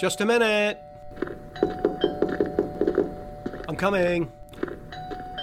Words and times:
Just 0.00 0.22
a 0.22 0.24
minute. 0.24 0.80
I'm 3.68 3.76
coming. 3.76 4.32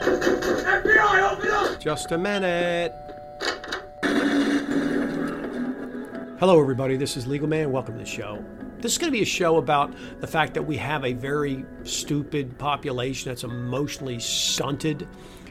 FBI, 0.02 1.32
open 1.32 1.52
up! 1.52 1.80
Just 1.80 2.12
a 2.12 2.18
minute. 2.18 2.92
Hello, 6.40 6.60
everybody. 6.60 6.98
This 6.98 7.16
is 7.18 7.28
Legal 7.28 7.48
Man. 7.48 7.72
Welcome 7.72 8.00
to 8.00 8.00
the 8.00 8.10
show. 8.10 8.44
This 8.80 8.94
is 8.94 8.98
going 8.98 9.14
to 9.14 9.16
be 9.16 9.22
a 9.22 9.26
show 9.28 9.58
about 9.58 9.94
the 10.22 10.28
fact 10.28 10.56
that 10.56 10.64
we 10.64 10.76
have 10.78 11.06
a 11.06 11.14
very 11.14 11.64
stupid 11.84 12.58
population 12.58 13.30
that's 13.30 13.44
emotionally 13.44 14.18
stunted. 14.18 15.08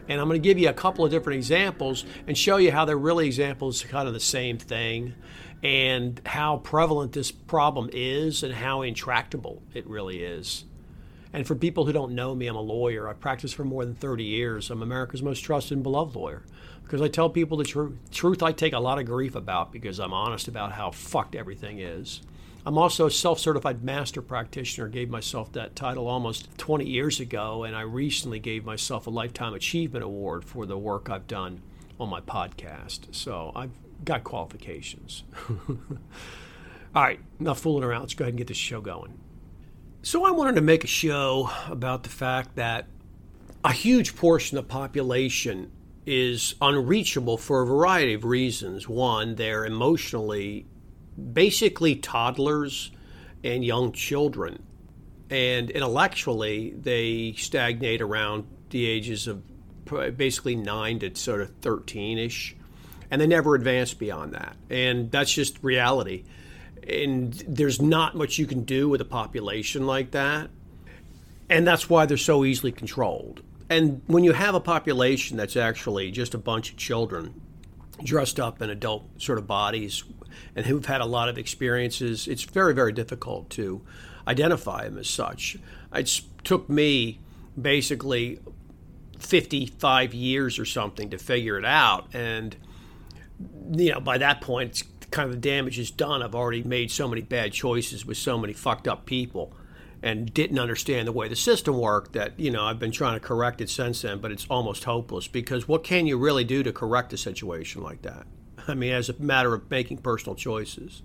And 0.08 0.20
I'm 0.20 0.28
going 0.28 0.40
to 0.40 0.46
give 0.46 0.58
you 0.58 0.68
a 0.68 0.74
couple 0.74 1.04
of 1.04 1.10
different 1.10 1.36
examples 1.36 2.04
and 2.26 2.36
show 2.36 2.56
you 2.56 2.70
how 2.70 2.84
they're 2.84 2.96
really 2.96 3.26
examples 3.26 3.82
kind 3.82 4.06
of 4.06 4.14
the 4.14 4.20
same 4.20 4.58
thing 4.58 5.14
and 5.62 6.20
how 6.26 6.58
prevalent 6.58 7.12
this 7.12 7.32
problem 7.32 7.90
is 7.92 8.42
and 8.42 8.54
how 8.54 8.82
intractable 8.82 9.62
it 9.74 9.86
really 9.86 10.22
is. 10.22 10.64
And 11.32 11.46
for 11.46 11.54
people 11.54 11.84
who 11.84 11.92
don't 11.92 12.14
know 12.14 12.34
me, 12.34 12.46
I'm 12.46 12.56
a 12.56 12.60
lawyer. 12.60 13.08
I've 13.08 13.20
practiced 13.20 13.54
for 13.56 13.64
more 13.64 13.84
than 13.84 13.94
30 13.94 14.24
years. 14.24 14.70
I'm 14.70 14.82
America's 14.82 15.22
most 15.22 15.40
trusted 15.40 15.76
and 15.76 15.82
beloved 15.82 16.14
lawyer 16.14 16.42
because 16.84 17.02
I 17.02 17.08
tell 17.08 17.28
people 17.28 17.56
the 17.56 17.64
truth. 17.64 17.94
Truth 18.10 18.42
I 18.42 18.52
take 18.52 18.72
a 18.72 18.78
lot 18.78 18.98
of 18.98 19.06
grief 19.06 19.34
about 19.34 19.72
because 19.72 19.98
I'm 19.98 20.12
honest 20.12 20.48
about 20.48 20.72
how 20.72 20.92
fucked 20.92 21.34
everything 21.34 21.80
is. 21.80 22.22
I'm 22.66 22.78
also 22.78 23.06
a 23.06 23.10
self 23.12 23.38
certified 23.38 23.84
master 23.84 24.20
practitioner, 24.20 24.88
gave 24.88 25.08
myself 25.08 25.52
that 25.52 25.76
title 25.76 26.08
almost 26.08 26.48
20 26.58 26.84
years 26.84 27.20
ago, 27.20 27.62
and 27.62 27.76
I 27.76 27.82
recently 27.82 28.40
gave 28.40 28.64
myself 28.64 29.06
a 29.06 29.10
Lifetime 29.10 29.54
Achievement 29.54 30.04
Award 30.04 30.44
for 30.44 30.66
the 30.66 30.76
work 30.76 31.08
I've 31.08 31.28
done 31.28 31.62
on 32.00 32.08
my 32.08 32.20
podcast. 32.20 33.14
So 33.14 33.52
I've 33.54 33.70
got 34.04 34.24
qualifications. 34.24 35.22
All 35.68 37.02
right, 37.02 37.20
enough 37.38 37.60
fooling 37.60 37.84
around. 37.84 38.00
Let's 38.00 38.14
go 38.14 38.24
ahead 38.24 38.32
and 38.32 38.38
get 38.38 38.48
this 38.48 38.56
show 38.56 38.80
going. 38.80 39.16
So 40.02 40.24
I 40.24 40.32
wanted 40.32 40.56
to 40.56 40.60
make 40.60 40.82
a 40.82 40.88
show 40.88 41.48
about 41.68 42.02
the 42.02 42.08
fact 42.08 42.56
that 42.56 42.88
a 43.64 43.72
huge 43.72 44.16
portion 44.16 44.58
of 44.58 44.66
the 44.66 44.72
population 44.72 45.70
is 46.04 46.56
unreachable 46.60 47.38
for 47.38 47.62
a 47.62 47.66
variety 47.66 48.14
of 48.14 48.24
reasons. 48.24 48.88
One, 48.88 49.36
they're 49.36 49.64
emotionally 49.64 50.66
basically 51.32 51.96
toddlers 51.96 52.90
and 53.42 53.64
young 53.64 53.92
children. 53.92 54.62
And 55.30 55.70
intellectually, 55.70 56.70
they 56.70 57.34
stagnate 57.36 58.00
around 58.00 58.46
the 58.70 58.86
ages 58.86 59.26
of 59.26 59.42
basically 60.16 60.56
9 60.56 60.98
to 61.00 61.14
sort 61.14 61.40
of 61.40 61.50
13 61.62 62.18
ish. 62.18 62.56
And 63.10 63.20
they 63.20 63.26
never 63.26 63.54
advance 63.54 63.94
beyond 63.94 64.34
that. 64.34 64.56
And 64.68 65.10
that's 65.10 65.32
just 65.32 65.62
reality. 65.62 66.24
And 66.88 67.32
there's 67.48 67.80
not 67.80 68.16
much 68.16 68.38
you 68.38 68.46
can 68.46 68.64
do 68.64 68.88
with 68.88 69.00
a 69.00 69.04
population 69.04 69.86
like 69.86 70.12
that. 70.12 70.50
And 71.48 71.66
that's 71.66 71.88
why 71.88 72.06
they're 72.06 72.16
so 72.16 72.44
easily 72.44 72.72
controlled. 72.72 73.42
And 73.68 74.02
when 74.06 74.24
you 74.24 74.32
have 74.32 74.54
a 74.54 74.60
population 74.60 75.36
that's 75.36 75.56
actually 75.56 76.10
just 76.10 76.34
a 76.34 76.38
bunch 76.38 76.70
of 76.70 76.76
children 76.76 77.40
dressed 78.02 78.38
up 78.38 78.60
in 78.60 78.70
adult 78.70 79.08
sort 79.20 79.38
of 79.38 79.46
bodies 79.46 80.04
and 80.54 80.66
who've 80.66 80.86
had 80.86 81.00
a 81.00 81.06
lot 81.06 81.28
of 81.28 81.38
experiences, 81.38 82.28
it's 82.28 82.42
very, 82.42 82.74
very 82.74 82.92
difficult 82.92 83.50
to 83.50 83.82
identify 84.26 84.84
them 84.84 84.98
as 84.98 85.08
such. 85.08 85.56
It 85.94 86.20
took 86.44 86.68
me 86.68 87.20
basically 87.60 88.40
55 89.18 90.14
years 90.14 90.58
or 90.58 90.64
something 90.64 91.10
to 91.10 91.18
figure 91.18 91.58
it 91.58 91.64
out. 91.64 92.14
And, 92.14 92.56
you 93.72 93.92
know, 93.92 94.00
by 94.00 94.18
that 94.18 94.40
point, 94.40 94.82
kind 95.10 95.28
of 95.28 95.34
the 95.34 95.40
damage 95.40 95.78
is 95.78 95.90
done. 95.90 96.22
I've 96.22 96.34
already 96.34 96.62
made 96.62 96.90
so 96.90 97.08
many 97.08 97.22
bad 97.22 97.52
choices 97.52 98.04
with 98.04 98.18
so 98.18 98.36
many 98.36 98.52
fucked 98.52 98.88
up 98.88 99.06
people 99.06 99.54
and 100.02 100.32
didn't 100.32 100.58
understand 100.58 101.08
the 101.08 101.12
way 101.12 101.28
the 101.28 101.36
system 101.36 101.78
worked 101.78 102.12
that, 102.12 102.38
you 102.38 102.50
know, 102.50 102.64
I've 102.64 102.78
been 102.78 102.92
trying 102.92 103.14
to 103.14 103.20
correct 103.20 103.60
it 103.60 103.70
since 103.70 104.02
then, 104.02 104.18
but 104.18 104.30
it's 104.30 104.46
almost 104.48 104.84
hopeless 104.84 105.26
because 105.26 105.66
what 105.66 105.84
can 105.84 106.06
you 106.06 106.18
really 106.18 106.44
do 106.44 106.62
to 106.62 106.72
correct 106.72 107.12
a 107.12 107.16
situation 107.16 107.82
like 107.82 108.02
that? 108.02 108.26
I 108.68 108.74
mean, 108.74 108.92
as 108.92 109.08
a 109.08 109.14
matter 109.20 109.54
of 109.54 109.70
making 109.70 109.98
personal 109.98 110.34
choices. 110.34 111.02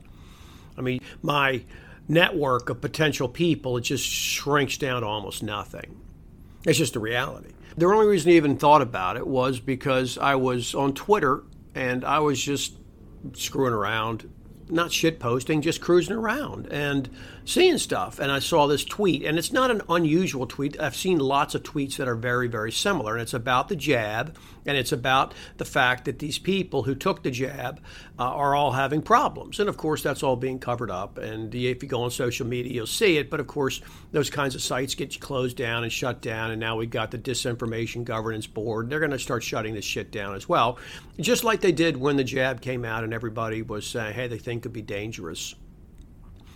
I 0.78 0.81
mean, 0.81 1.01
my 1.22 1.63
network 2.07 2.69
of 2.69 2.81
potential 2.81 3.28
people, 3.28 3.78
it 3.78 3.81
just 3.81 4.06
shrinks 4.06 4.78
down 4.78 5.01
to 5.01 5.07
almost 5.07 5.44
nothing. 5.44 6.01
It's 6.66 6.78
just 6.78 6.96
a 6.96 7.00
reality. 7.00 7.51
The 7.78 7.85
only 7.85 8.07
reason 8.07 8.31
I 8.31 8.35
even 8.35 8.57
thought 8.57 8.81
about 8.81 9.16
it 9.16 9.25
was 9.25 9.59
because 9.59 10.18
I 10.18 10.35
was 10.35 10.75
on 10.75 10.94
Twitter 10.94 11.44
and 11.74 12.03
I 12.03 12.19
was 12.19 12.41
just 12.41 12.75
screwing 13.34 13.74
around, 13.74 14.30
not 14.69 14.91
shit 14.91 15.19
posting, 15.19 15.62
just 15.62 15.81
cruising 15.81 16.16
around 16.16 16.68
and 16.68 17.09
seeing 17.46 17.78
stuff. 17.78 18.19
And 18.19 18.31
I 18.31 18.40
saw 18.40 18.68
this 18.68 18.84
tweet, 18.84 19.24
and 19.24 19.38
it's 19.38 19.52
not 19.52 19.72
an 19.72 19.81
unusual 19.90 20.47
tweet. 20.47 20.79
I've 20.79 20.96
seen 20.96 21.19
lots 21.19 21.56
of 21.56 21.63
tweets 21.63 21.97
that 21.97 22.07
are 22.07 22.16
very, 22.16 22.47
very 22.47 22.72
similar. 22.72 23.13
And 23.13 23.22
it's 23.22 23.34
about 23.34 23.68
the 23.68 23.75
jab, 23.75 24.38
and 24.66 24.78
it's 24.78 24.91
about 24.91 25.34
the 25.57 25.66
fact 25.66 26.06
that 26.06 26.19
these 26.19 26.38
people 26.38 26.84
who 26.84 26.96
took 26.96 27.24
the 27.24 27.31
jab 27.31 27.81
uh, 28.19 28.24
are 28.24 28.56
all 28.56 28.72
having 28.72 29.01
problems. 29.01 29.59
And 29.59 29.68
of 29.68 29.78
course, 29.78 30.03
that's 30.03 30.24
all 30.24 30.35
being 30.35 30.59
covered 30.59 30.91
up. 30.91 31.18
And 31.18 31.53
if 31.53 31.81
you 31.84 31.90
go 31.90 32.03
on 32.03 32.12
social 32.12 32.46
media, 32.46 32.74
you'll 32.74 32.88
see 32.88 33.18
it. 33.18 33.30
But 33.30 33.40
of 33.40 33.47
course, 33.47 33.81
those 34.12 34.30
kinds 34.30 34.56
of 34.56 34.62
sites 34.62 34.96
get 34.96 35.19
closed 35.19 35.57
down 35.57 35.84
and 35.84 35.91
shut 35.91 36.22
down. 36.22 36.51
And 36.51 36.59
now 36.59 36.78
we've 36.78 36.90
got 36.90 37.12
the 37.12 37.18
Disinformation 37.18 38.03
Governance 38.03 38.47
Board. 38.47 38.90
They're 38.90 39.00
going 39.00 39.12
to 39.12 39.19
start 39.19 39.44
shutting 39.44 39.74
this 39.74 39.85
shit 39.85 40.12
down 40.12 40.35
as 40.35 40.47
well, 40.47 40.78
just 41.19 41.44
like 41.44 41.62
they 41.62 41.72
did 41.72 41.97
when 41.97 42.18
the 42.18 42.24
jab 42.24 42.62
came 42.62 42.85
out 42.85 43.03
and 43.03 43.13
everybody 43.13 43.62
was 43.62 43.88
saying, 43.88 44.13
hey, 44.13 44.28
they 44.28 44.38
think 44.38 44.62
it 44.62 44.63
could 44.63 44.74
be 44.74 44.81
dangerous 44.81 45.56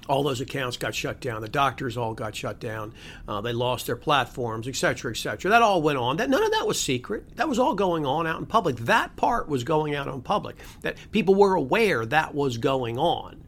all 0.08 0.24
those 0.24 0.42
accounts 0.42 0.78
got 0.78 0.94
shut 0.94 1.20
down. 1.20 1.42
The 1.42 1.48
doctors 1.48 1.98
all 1.98 2.14
got 2.14 2.36
shut 2.36 2.60
down. 2.60 2.94
Uh, 3.28 3.42
they 3.42 3.54
lost 3.54 3.88
their 3.88 3.96
platforms, 3.96 4.68
et 4.68 4.76
cetera, 4.76 5.12
et 5.12 5.18
cetera. 5.18 5.50
That 5.50 5.62
all 5.62 5.82
went 5.82 5.98
on. 5.98 6.18
That 6.18 6.30
none 6.30 6.44
of 6.44 6.52
that 6.52 6.68
was 6.68 6.80
secret. 6.80 7.36
That 7.38 7.50
was 7.50 7.60
all 7.60 7.74
going 7.74 8.06
on 8.06 8.28
out 8.28 8.40
in 8.40 8.46
public. 8.46 8.78
That 8.78 9.16
part 9.16 9.48
was 9.48 9.64
going 9.64 9.96
out 9.96 10.08
in 10.08 10.22
public. 10.22 10.58
That 10.82 10.98
people 11.12 11.36
were 11.36 11.56
aware 11.56 12.06
that 12.06 12.36
was 12.36 12.58
going 12.58 12.98
on. 12.98 13.42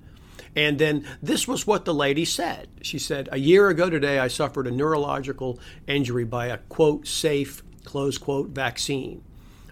And 0.56 0.79
then 0.79 1.06
this 1.22 1.47
was 1.47 1.67
what 1.67 1.85
the 1.85 1.94
lady 1.94 2.25
said. 2.25 2.67
She 2.81 2.97
said, 2.97 3.29
"A 3.31 3.38
year 3.38 3.69
ago 3.69 3.91
today, 3.91 4.17
I 4.17 4.28
suffered 4.28 4.66
a 4.66 4.72
neurological 4.72 5.59
injury 5.85 6.23
by 6.23 6.47
a 6.47 6.57
quote 6.57 7.07
safe 7.07 7.63
close 7.84 8.17
quote 8.17 8.50
vaccine. 8.50 9.23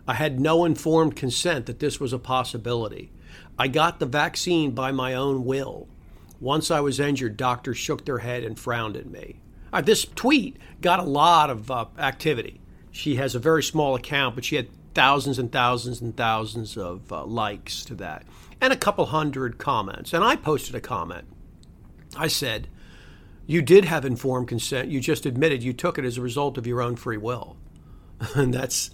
I 0.08 0.14
had 0.14 0.40
no 0.40 0.64
informed 0.64 1.16
consent 1.16 1.66
that 1.66 1.80
this 1.80 2.00
was 2.00 2.14
a 2.14 2.20
possibility. 2.20 3.12
I 3.58 3.68
got 3.68 4.00
the 4.00 4.06
vaccine 4.06 4.72
by 4.72 4.92
my 4.92 5.16
own 5.16 5.46
will." 5.46 5.88
Once 6.40 6.70
I 6.72 6.80
was 6.80 7.00
injured, 7.00 7.38
doctors 7.38 7.78
shook 7.78 8.06
their 8.06 8.20
head 8.20 8.44
and 8.44 8.58
frowned 8.58 8.98
at 8.98 9.08
me. 9.08 9.40
Right, 9.72 9.86
this 9.86 10.06
tweet 10.16 10.58
got 10.82 11.00
a 11.00 11.04
lot 11.04 11.50
of 11.50 11.70
uh, 11.70 11.86
activity. 11.98 12.62
She 12.92 13.16
has 13.16 13.36
a 13.36 13.40
very 13.40 13.64
small 13.64 13.96
account, 13.96 14.36
but 14.36 14.46
she 14.46 14.56
had 14.56 14.70
thousands 14.94 15.38
and 15.38 15.52
thousands 15.52 16.02
and 16.02 16.16
thousands 16.16 16.78
of 16.78 17.12
uh, 17.12 17.26
likes 17.26 17.84
to 17.86 17.96
that 17.96 18.26
and 18.62 18.74
a 18.74 18.78
couple 18.78 19.06
hundred 19.08 19.58
comments. 19.58 20.14
And 20.14 20.24
I 20.24 20.36
posted 20.36 20.76
a 20.76 20.82
comment. 20.82 21.28
I 22.16 22.28
said, 22.28 22.68
You 23.46 23.62
did 23.62 23.86
have 23.86 24.06
informed 24.06 24.48
consent. 24.48 24.90
You 24.90 25.00
just 25.00 25.26
admitted 25.26 25.64
you 25.64 25.74
took 25.74 25.98
it 25.98 26.06
as 26.06 26.18
a 26.18 26.22
result 26.22 26.58
of 26.58 26.68
your 26.68 26.82
own 26.82 26.96
free 26.96 27.18
will. 27.18 27.58
and 28.36 28.54
that's 28.54 28.92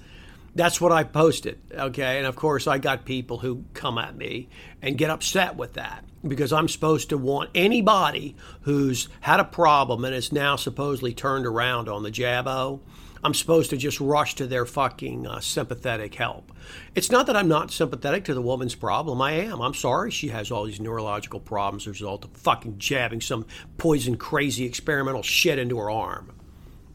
that's 0.55 0.81
what 0.81 0.91
I 0.91 1.03
posted. 1.03 1.59
Okay. 1.71 2.17
And 2.17 2.27
of 2.27 2.35
course, 2.35 2.67
I 2.67 2.77
got 2.77 3.05
people 3.05 3.37
who 3.39 3.65
come 3.73 3.97
at 3.97 4.15
me 4.15 4.49
and 4.81 4.97
get 4.97 5.09
upset 5.09 5.55
with 5.55 5.73
that 5.73 6.03
because 6.27 6.53
I'm 6.53 6.67
supposed 6.67 7.09
to 7.09 7.17
want 7.17 7.49
anybody 7.55 8.35
who's 8.61 9.07
had 9.21 9.39
a 9.39 9.45
problem 9.45 10.05
and 10.05 10.13
is 10.13 10.31
now 10.31 10.55
supposedly 10.55 11.13
turned 11.13 11.45
around 11.45 11.89
on 11.89 12.03
the 12.03 12.11
Jabo. 12.11 12.81
I'm 13.23 13.33
supposed 13.35 13.69
to 13.69 13.77
just 13.77 13.99
rush 13.99 14.35
to 14.35 14.47
their 14.47 14.65
fucking 14.65 15.27
uh, 15.27 15.41
sympathetic 15.41 16.15
help. 16.15 16.51
It's 16.95 17.11
not 17.11 17.27
that 17.27 17.35
I'm 17.35 17.47
not 17.47 17.71
sympathetic 17.71 18.25
to 18.25 18.33
the 18.33 18.41
woman's 18.41 18.73
problem. 18.73 19.21
I 19.21 19.33
am. 19.33 19.61
I'm 19.61 19.75
sorry 19.75 20.09
she 20.09 20.29
has 20.29 20.49
all 20.49 20.65
these 20.65 20.79
neurological 20.79 21.39
problems 21.39 21.83
as 21.83 21.87
a 21.87 21.91
result 21.91 22.25
of 22.25 22.31
fucking 22.31 22.79
jabbing 22.79 23.21
some 23.21 23.45
poison, 23.77 24.17
crazy 24.17 24.65
experimental 24.65 25.21
shit 25.21 25.59
into 25.59 25.77
her 25.77 25.91
arm. 25.91 26.31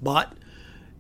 But 0.02 0.32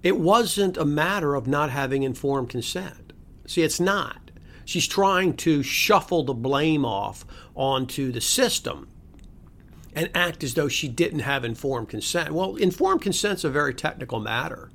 it 0.06 0.20
wasn't 0.20 0.76
a 0.76 0.84
matter 0.84 1.34
of 1.34 1.48
not 1.48 1.68
having 1.68 2.04
informed 2.04 2.48
consent. 2.48 3.12
See, 3.44 3.62
it's 3.62 3.80
not. 3.80 4.30
She's 4.64 4.86
trying 4.86 5.34
to 5.38 5.64
shuffle 5.64 6.22
the 6.22 6.32
blame 6.32 6.84
off 6.84 7.24
onto 7.56 8.12
the 8.12 8.20
system 8.20 8.86
and 9.96 10.08
act 10.14 10.44
as 10.44 10.54
though 10.54 10.68
she 10.68 10.86
didn't 10.86 11.20
have 11.20 11.44
informed 11.44 11.88
consent. 11.88 12.30
Well, 12.30 12.54
informed 12.54 13.02
consent's 13.02 13.42
a 13.42 13.50
very 13.50 13.74
technical 13.74 14.20
matter. 14.20 14.70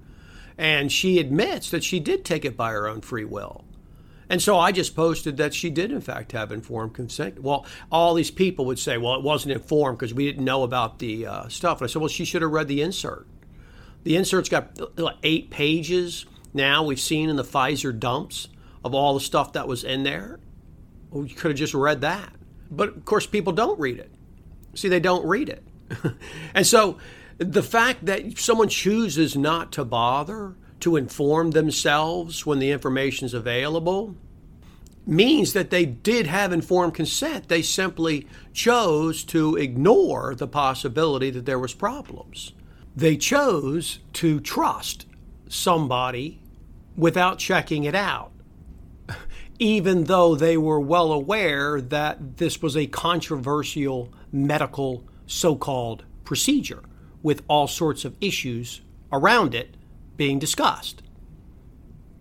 And 0.58 0.92
she 0.92 1.18
admits 1.18 1.72
that 1.72 1.86
she 1.86 2.02
did 2.02 2.26
take 2.26 2.44
it 2.44 2.58
by 2.58 2.72
her 2.72 2.86
own 2.86 3.00
free 3.00 3.24
will. 3.24 3.64
And 4.28 4.42
so 4.42 4.60
I 4.60 4.74
just 4.74 4.98
posted 4.98 5.38
that 5.38 5.54
she 5.54 5.70
did, 5.70 5.94
in 5.94 6.02
fact, 6.02 6.34
have 6.34 6.52
informed 6.52 6.94
consent. 6.94 7.42
Well, 7.42 7.66
all 7.90 8.16
these 8.16 8.32
people 8.32 8.66
would 8.66 8.80
say, 8.80 8.98
well, 8.98 9.16
it 9.16 9.24
wasn't 9.24 9.54
informed 9.54 9.98
because 9.98 10.14
we 10.14 10.26
didn't 10.26 10.44
know 10.44 10.64
about 10.64 11.00
the 11.00 11.26
uh, 11.26 11.48
stuff. 11.48 11.80
And 11.80 11.88
I 11.88 11.90
said, 11.90 12.02
well, 12.02 12.10
she 12.10 12.26
should 12.26 12.42
have 12.42 12.52
read 12.52 12.68
the 12.68 12.82
insert. 12.82 13.28
The 14.04 14.16
insert's 14.16 14.50
got 14.50 14.78
eight 15.24 15.50
pages 15.50 16.26
now. 16.54 16.84
We've 16.84 17.00
seen 17.00 17.30
in 17.30 17.36
the 17.36 17.44
Pfizer 17.44 17.98
dumps 17.98 18.48
of 18.84 18.96
all 18.96 19.14
the 19.14 19.20
stuff 19.20 19.54
that 19.54 19.68
was 19.68 19.84
in 19.84 20.04
there. 20.04 20.40
Well, 21.12 21.26
you 21.26 21.36
could 21.36 21.52
have 21.52 21.58
just 21.58 21.74
read 21.74 22.02
that. 22.02 22.34
But 22.70 22.90
of 22.90 23.06
course, 23.06 23.28
people 23.28 23.54
don't 23.54 23.80
read 23.80 24.00
it. 24.00 24.12
See, 24.74 24.88
they 24.88 25.00
don't 25.00 25.26
read 25.26 25.50
it. 25.50 25.64
and 26.56 26.66
so 26.66 26.98
the 27.38 27.64
fact 27.64 28.06
that 28.06 28.38
someone 28.38 28.70
chooses 28.70 29.36
not 29.36 29.72
to 29.74 29.84
bother 29.84 30.56
to 30.80 30.96
inform 30.96 31.52
themselves 31.52 32.46
when 32.46 32.60
the 32.60 32.72
information 32.72 33.26
is 33.26 33.34
available 33.34 34.16
means 35.06 35.54
that 35.54 35.70
they 35.70 35.86
did 35.86 36.28
have 36.28 36.54
informed 36.54 36.94
consent. 36.94 37.50
They 37.50 37.62
simply 37.62 38.28
chose 38.54 39.24
to 39.26 39.56
ignore 39.56 40.36
the 40.36 40.48
possibility 40.48 41.30
that 41.32 41.46
there 41.46 41.60
was 41.60 41.74
problems. 41.74 42.54
They 42.96 43.18
chose 43.18 44.00
to 44.14 44.40
trust 44.40 45.06
somebody 45.48 46.42
without 46.96 47.40
checking 47.40 47.84
it 47.86 47.96
out, 47.96 48.32
even 49.60 50.06
though 50.06 50.36
they 50.36 50.58
were 50.58 50.80
well 50.80 51.12
aware 51.12 51.80
that 51.80 52.38
this 52.38 52.62
was 52.62 52.76
a 52.76 52.88
controversial 52.88 54.14
medical 54.32 55.06
so 55.26 55.56
called 55.56 56.04
procedure 56.24 56.84
with 57.24 57.44
all 57.48 57.68
sorts 57.68 58.04
of 58.04 58.16
issues 58.20 58.82
around 59.12 59.56
it 59.56 59.76
being 60.18 60.40
discussed. 60.40 61.02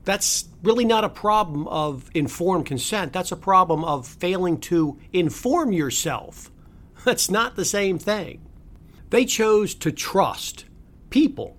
That's 0.04 0.48
really 0.62 0.84
not 0.84 1.04
a 1.04 1.08
problem 1.08 1.68
of 1.68 2.10
informed 2.14 2.66
consent. 2.66 3.12
That's 3.12 3.32
a 3.32 3.36
problem 3.36 3.84
of 3.84 4.06
failing 4.06 4.58
to 4.60 4.98
inform 5.12 5.72
yourself. 5.72 6.50
That's 7.04 7.30
not 7.30 7.56
the 7.56 7.64
same 7.64 7.98
thing. 7.98 8.40
They 9.10 9.24
chose 9.24 9.74
to 9.76 9.92
trust 9.92 10.64
people 11.10 11.56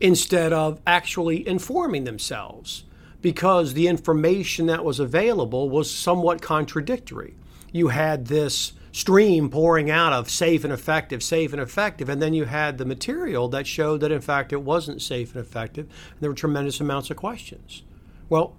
instead 0.00 0.52
of 0.52 0.80
actually 0.86 1.46
informing 1.46 2.04
themselves 2.04 2.84
because 3.20 3.74
the 3.74 3.88
information 3.88 4.66
that 4.66 4.84
was 4.84 5.00
available 5.00 5.68
was 5.68 5.90
somewhat 5.90 6.42
contradictory. 6.42 7.34
You 7.72 7.88
had 7.88 8.26
this 8.26 8.72
stream 8.92 9.50
pouring 9.50 9.90
out 9.90 10.12
of 10.12 10.30
safe 10.30 10.64
and 10.64 10.72
effective, 10.72 11.22
safe 11.22 11.52
and 11.52 11.60
effective, 11.60 12.08
and 12.08 12.22
then 12.22 12.34
you 12.34 12.44
had 12.44 12.78
the 12.78 12.84
material 12.84 13.48
that 13.48 13.66
showed 13.66 14.00
that 14.00 14.12
in 14.12 14.20
fact 14.20 14.52
it 14.52 14.62
wasn't 14.62 15.02
safe 15.02 15.34
and 15.34 15.44
effective, 15.44 15.86
and 15.86 16.20
there 16.20 16.30
were 16.30 16.36
tremendous 16.36 16.80
amounts 16.80 17.10
of 17.10 17.16
questions. 17.16 17.82
Well, 18.28 18.56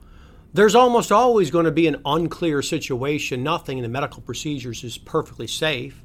there's 0.53 0.75
almost 0.75 1.11
always 1.11 1.51
going 1.51 1.65
to 1.65 1.71
be 1.71 1.87
an 1.87 2.01
unclear 2.05 2.61
situation. 2.61 3.43
Nothing 3.43 3.77
in 3.77 3.83
the 3.83 3.89
medical 3.89 4.21
procedures 4.21 4.83
is 4.83 4.97
perfectly 4.97 5.47
safe. 5.47 6.03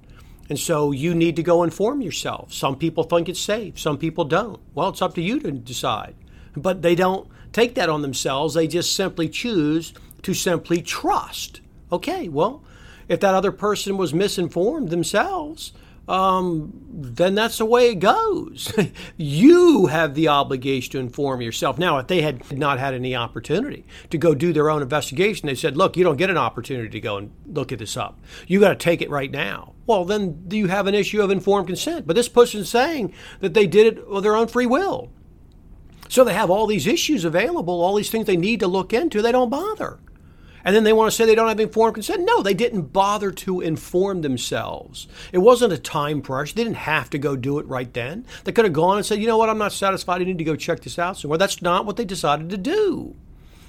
And 0.49 0.59
so 0.59 0.93
you 0.93 1.15
need 1.15 1.37
to 1.37 1.43
go 1.43 1.63
inform 1.63 2.03
yourself. 2.03 2.53
Some 2.53 2.77
people 2.77 3.05
think 3.05 3.29
it's 3.29 3.41
safe, 3.41 3.79
some 3.79 3.99
people 3.99 4.25
don't. 4.25 4.61
Well, 4.75 4.91
it's 4.91 5.03
up 5.03 5.15
to 5.15 5.23
you 5.23 5.41
to 5.41 5.53
decide. 5.53 6.15
But 6.57 6.83
they 6.83 6.95
don't 6.95 7.29
take 7.53 7.75
that 7.77 7.89
on 7.89 8.03
themselves. 8.03 8.55
They 8.55 8.67
just 8.67 8.95
simply 8.95 9.29
choose 9.29 9.95
to 10.23 10.35
simply 10.35 10.83
trust. 10.83 11.61
Okay, 11.91 12.29
well, 12.29 12.63
if 13.09 13.21
that 13.21 13.35
other 13.35 13.53
person 13.53 13.97
was 13.97 14.15
misinformed 14.15 14.91
themselves, 14.91 15.73
um, 16.09 16.73
then 16.91 17.35
that's 17.35 17.59
the 17.59 17.65
way 17.65 17.91
it 17.91 17.97
goes. 17.97 18.73
you 19.17 19.87
have 19.87 20.15
the 20.15 20.29
obligation 20.29 20.93
to 20.93 20.99
inform 20.99 21.41
yourself. 21.41 21.79
Now, 21.79 21.99
if 21.99 22.09
they 22.09 22.23
had 22.23 22.57
not 22.57 22.79
had 22.79 22.95
any 22.95 23.15
opportunity 23.15 23.87
to 24.11 24.19
go 24.19 24.35
do 24.35 24.53
their 24.53 24.71
own 24.71 24.83
investigation, 24.83 25.47
they 25.47 25.55
said, 25.55 25.77
look, 25.77 25.97
you 25.97 26.05
don't 26.05 26.17
get 26.17 26.31
an 26.31 26.37
opportunity 26.37 26.91
to 26.91 27.01
go 27.01 27.17
and 27.17 27.31
look 27.47 27.73
at 27.73 27.79
this 27.79 27.97
up. 27.97 28.19
You 28.47 28.61
got 28.61 28.71
to 28.71 28.77
take 28.77 29.01
it 29.01 29.11
right 29.11 29.31
now. 29.31 29.74
Well, 29.87 30.05
then 30.05 30.49
do 30.49 30.57
you 30.57 30.69
have 30.69 30.87
an 30.87 30.95
issue 30.95 31.23
of 31.23 31.31
informed 31.31 31.67
consent. 31.67 32.07
But 32.07 32.17
this 32.17 32.29
person's 32.29 32.69
saying 32.69 33.13
that 33.41 33.55
they 33.55 33.67
did 33.67 33.99
it 33.99 34.05
of 34.05 34.23
their 34.23 34.37
own 34.37 34.49
free 34.49 34.67
will. 34.67 35.11
So 36.09 36.25
they 36.25 36.35
have 36.35 36.51
all 36.51 36.67
these 36.67 36.87
issues 36.87 37.25
available, 37.25 37.83
all 37.83 37.97
these 37.97 38.11
things 38.11 38.27
they 38.27 38.37
need 38.37 38.61
to 38.61 38.67
look 38.67 38.93
into. 38.93 39.23
They 39.23 39.33
don't 39.33 39.51
bother 39.51 39.99
and 40.65 40.75
then 40.75 40.85
they 40.85 40.93
want 40.93 41.11
to 41.11 41.17
say 41.17 41.27
they 41.27 41.35
don't 41.35 41.49
have 41.49 41.61
informed 41.61 41.95
consent. 41.95 42.25
No, 42.25 42.43
they 42.43 42.55
didn't 42.55 42.93
bother 42.93 43.31
to 43.31 43.61
inform 43.61 44.23
themselves. 44.23 45.07
It 45.31 45.39
wasn't 45.39 45.75
a 45.75 45.79
time 45.79 46.23
pressure. 46.23 46.55
They 46.55 46.65
didn't 46.65 46.79
have 46.79 47.11
to 47.11 47.19
go 47.19 47.37
do 47.37 47.59
it 47.59 47.67
right 47.67 47.93
then. 47.93 48.27
They 48.45 48.53
could 48.53 48.65
have 48.65 48.73
gone 48.73 48.97
and 48.97 49.05
said, 49.05 49.21
you 49.21 49.27
know 49.27 49.37
what, 49.37 49.51
I'm 49.51 49.59
not 49.59 49.73
satisfied. 49.73 50.23
I 50.23 50.25
need 50.25 50.39
to 50.39 50.45
go 50.45 50.57
check 50.57 50.81
this 50.81 50.99
out 50.99 51.19
somewhere. 51.19 51.39
That's 51.39 51.61
not 51.61 51.85
what 51.85 51.97
they 51.97 52.05
decided 52.07 52.49
to 52.51 52.57
do. 52.57 53.15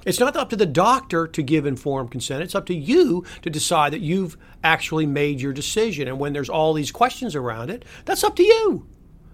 It's 0.05 0.19
not 0.19 0.37
up 0.37 0.49
to 0.51 0.55
the 0.55 0.67
doctor 0.67 1.27
to 1.27 1.43
give 1.43 1.65
informed 1.65 2.11
consent. 2.11 2.43
It's 2.43 2.55
up 2.55 2.67
to 2.67 2.75
you 2.75 3.25
to 3.41 3.49
decide 3.49 3.91
that 3.93 4.01
you've 4.01 4.37
actually 4.63 5.07
made 5.07 5.41
your 5.41 5.51
decision. 5.51 6.07
And 6.07 6.19
when 6.19 6.33
there's 6.33 6.49
all 6.49 6.73
these 6.73 6.91
questions 6.91 7.35
around 7.35 7.71
it, 7.71 7.83
that's 8.05 8.23
up 8.23 8.35
to 8.35 8.43
you. 8.43 8.87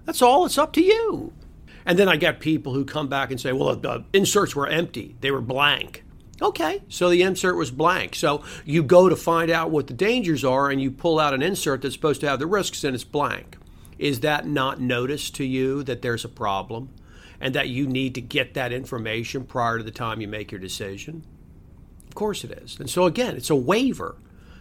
That's 0.06 0.22
all. 0.22 0.46
It's 0.46 0.58
up 0.58 0.74
to 0.74 0.82
you. 0.82 1.34
And 1.86 2.00
then 2.00 2.08
I 2.08 2.16
get 2.16 2.40
people 2.40 2.74
who 2.74 2.86
come 2.86 3.10
back 3.10 3.32
and 3.32 3.40
say, 3.40 3.52
well, 3.52 3.76
the 3.76 4.06
inserts 4.14 4.56
were 4.56 4.68
empty, 4.68 5.16
they 5.20 5.32
were 5.32 5.42
blank. 5.42 6.04
Okay, 6.42 6.82
so 6.90 7.10
the 7.10 7.22
insert 7.22 7.56
was 7.56 7.70
blank. 7.70 8.16
So 8.16 8.44
you 8.66 8.82
go 8.82 9.10
to 9.10 9.16
find 9.16 9.52
out 9.52 9.70
what 9.70 9.86
the 9.86 9.94
dangers 9.94 10.44
are 10.44 10.72
and 10.72 10.82
you 10.82 10.90
pull 10.90 11.20
out 11.20 11.36
an 11.36 11.44
insert 11.44 11.82
that's 11.84 11.94
supposed 11.94 12.22
to 12.22 12.30
have 12.30 12.40
the 12.40 12.48
risks 12.48 12.84
and 12.84 12.96
it's 12.96 13.04
blank. 13.04 13.58
Is 14.00 14.22
that 14.22 14.48
not 14.48 14.82
noticed 14.82 15.36
to 15.36 15.46
you 15.46 15.84
that 15.84 16.02
there's 16.02 16.26
a 16.26 16.30
problem 16.30 16.90
and 17.42 17.56
that 17.56 17.68
you 17.68 17.88
need 17.88 18.16
to 18.16 18.22
get 18.22 18.54
that 18.54 18.72
information 18.72 19.44
prior 19.44 19.80
to 19.80 19.84
the 19.84 19.92
time 19.92 20.22
you 20.22 20.28
make 20.28 20.52
your 20.52 20.62
decision? 20.62 21.26
Of 22.08 22.16
course 22.16 22.44
it 22.44 22.52
is. 22.52 22.80
And 22.80 22.90
so 22.90 23.06
again, 23.06 23.36
it's 23.36 23.50
a 23.50 23.56
waiver. 23.56 24.16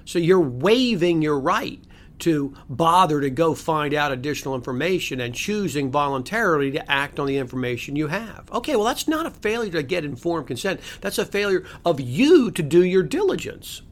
So 0.04 0.18
you're 0.18 0.40
waiving 0.40 1.22
your 1.22 1.38
right 1.38 1.80
to 2.20 2.54
bother 2.68 3.20
to 3.20 3.30
go 3.30 3.54
find 3.54 3.94
out 3.94 4.12
additional 4.12 4.54
information 4.54 5.20
and 5.20 5.34
choosing 5.34 5.90
voluntarily 5.90 6.70
to 6.70 6.90
act 6.90 7.18
on 7.18 7.26
the 7.26 7.38
information 7.38 7.96
you 7.96 8.06
have. 8.08 8.50
Okay, 8.52 8.76
well, 8.76 8.84
that's 8.84 9.08
not 9.08 9.26
a 9.26 9.30
failure 9.30 9.72
to 9.72 9.82
get 9.82 10.04
informed 10.04 10.46
consent. 10.46 10.80
That's 11.00 11.18
a 11.18 11.24
failure 11.24 11.64
of 11.84 12.00
you 12.00 12.50
to 12.52 12.62
do 12.62 12.84
your 12.84 13.02
diligence. 13.02 13.82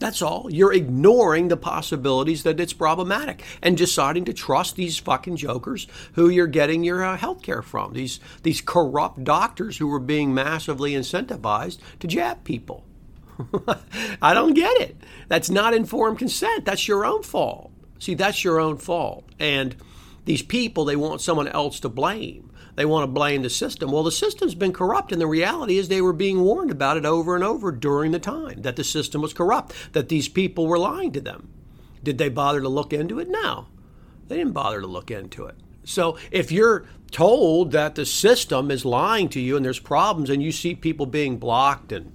That's 0.00 0.22
all. 0.22 0.48
You're 0.50 0.72
ignoring 0.72 1.48
the 1.48 1.58
possibilities 1.58 2.42
that 2.42 2.58
it's 2.58 2.72
problematic 2.72 3.44
and 3.62 3.76
deciding 3.76 4.24
to 4.24 4.32
trust 4.32 4.74
these 4.74 4.98
fucking 4.98 5.36
jokers 5.36 5.86
who 6.14 6.30
you're 6.30 6.46
getting 6.46 6.82
your 6.82 7.04
uh, 7.04 7.18
health 7.18 7.42
care 7.42 7.60
from. 7.60 7.92
These, 7.92 8.18
these 8.42 8.62
corrupt 8.62 9.22
doctors 9.24 9.76
who 9.76 9.92
are 9.92 10.00
being 10.00 10.32
massively 10.32 10.92
incentivized 10.92 11.78
to 12.00 12.08
jab 12.08 12.44
people. 12.44 12.86
I 14.22 14.32
don't 14.32 14.54
get 14.54 14.80
it. 14.80 14.96
That's 15.28 15.50
not 15.50 15.74
informed 15.74 16.18
consent. 16.18 16.64
That's 16.64 16.88
your 16.88 17.04
own 17.04 17.22
fault. 17.22 17.70
See, 17.98 18.14
that's 18.14 18.42
your 18.42 18.58
own 18.58 18.78
fault. 18.78 19.26
And 19.38 19.76
these 20.24 20.42
people, 20.42 20.86
they 20.86 20.96
want 20.96 21.20
someone 21.20 21.48
else 21.48 21.78
to 21.80 21.90
blame. 21.90 22.49
They 22.80 22.86
want 22.86 23.02
to 23.02 23.12
blame 23.12 23.42
the 23.42 23.50
system. 23.50 23.92
Well, 23.92 24.04
the 24.04 24.10
system's 24.10 24.54
been 24.54 24.72
corrupt, 24.72 25.12
and 25.12 25.20
the 25.20 25.26
reality 25.26 25.76
is 25.76 25.88
they 25.88 26.00
were 26.00 26.14
being 26.14 26.40
warned 26.40 26.70
about 26.70 26.96
it 26.96 27.04
over 27.04 27.34
and 27.34 27.44
over 27.44 27.70
during 27.72 28.10
the 28.10 28.18
time 28.18 28.62
that 28.62 28.76
the 28.76 28.84
system 28.84 29.20
was 29.20 29.34
corrupt, 29.34 29.74
that 29.92 30.08
these 30.08 30.30
people 30.30 30.66
were 30.66 30.78
lying 30.78 31.12
to 31.12 31.20
them. 31.20 31.50
Did 32.02 32.16
they 32.16 32.30
bother 32.30 32.62
to 32.62 32.70
look 32.70 32.94
into 32.94 33.18
it? 33.18 33.28
No, 33.28 33.66
they 34.28 34.38
didn't 34.38 34.54
bother 34.54 34.80
to 34.80 34.86
look 34.86 35.10
into 35.10 35.44
it. 35.44 35.56
So 35.84 36.16
if 36.30 36.50
you're 36.50 36.86
told 37.10 37.72
that 37.72 37.96
the 37.96 38.06
system 38.06 38.70
is 38.70 38.86
lying 38.86 39.28
to 39.28 39.40
you 39.40 39.56
and 39.56 39.64
there's 39.66 39.78
problems, 39.78 40.30
and 40.30 40.42
you 40.42 40.50
see 40.50 40.74
people 40.74 41.04
being 41.04 41.36
blocked 41.36 41.92
and 41.92 42.14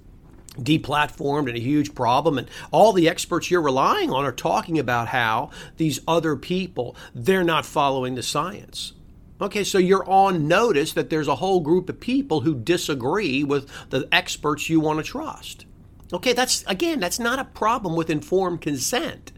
deplatformed 0.58 1.46
and 1.46 1.56
a 1.56 1.60
huge 1.60 1.94
problem 1.94 2.38
and 2.38 2.50
all 2.72 2.92
the 2.92 3.08
experts 3.08 3.52
you're 3.52 3.62
relying 3.62 4.10
on 4.10 4.24
are 4.24 4.32
talking 4.32 4.80
about 4.80 5.06
how 5.06 5.48
these 5.76 6.00
other 6.08 6.34
people 6.34 6.96
they're 7.14 7.44
not 7.44 7.64
following 7.64 8.16
the 8.16 8.22
science 8.24 8.94
okay 9.40 9.64
so 9.64 9.78
you're 9.78 10.08
on 10.08 10.48
notice 10.48 10.92
that 10.92 11.10
there's 11.10 11.28
a 11.28 11.36
whole 11.36 11.60
group 11.60 11.88
of 11.88 12.00
people 12.00 12.40
who 12.40 12.54
disagree 12.54 13.42
with 13.44 13.68
the 13.90 14.08
experts 14.12 14.68
you 14.68 14.80
want 14.80 14.98
to 14.98 15.02
trust. 15.02 15.66
Okay 16.12 16.32
that's 16.32 16.64
again 16.66 17.00
that's 17.00 17.18
not 17.18 17.38
a 17.38 17.44
problem 17.44 17.96
with 17.96 18.10
informed 18.10 18.60
consent. 18.60 19.32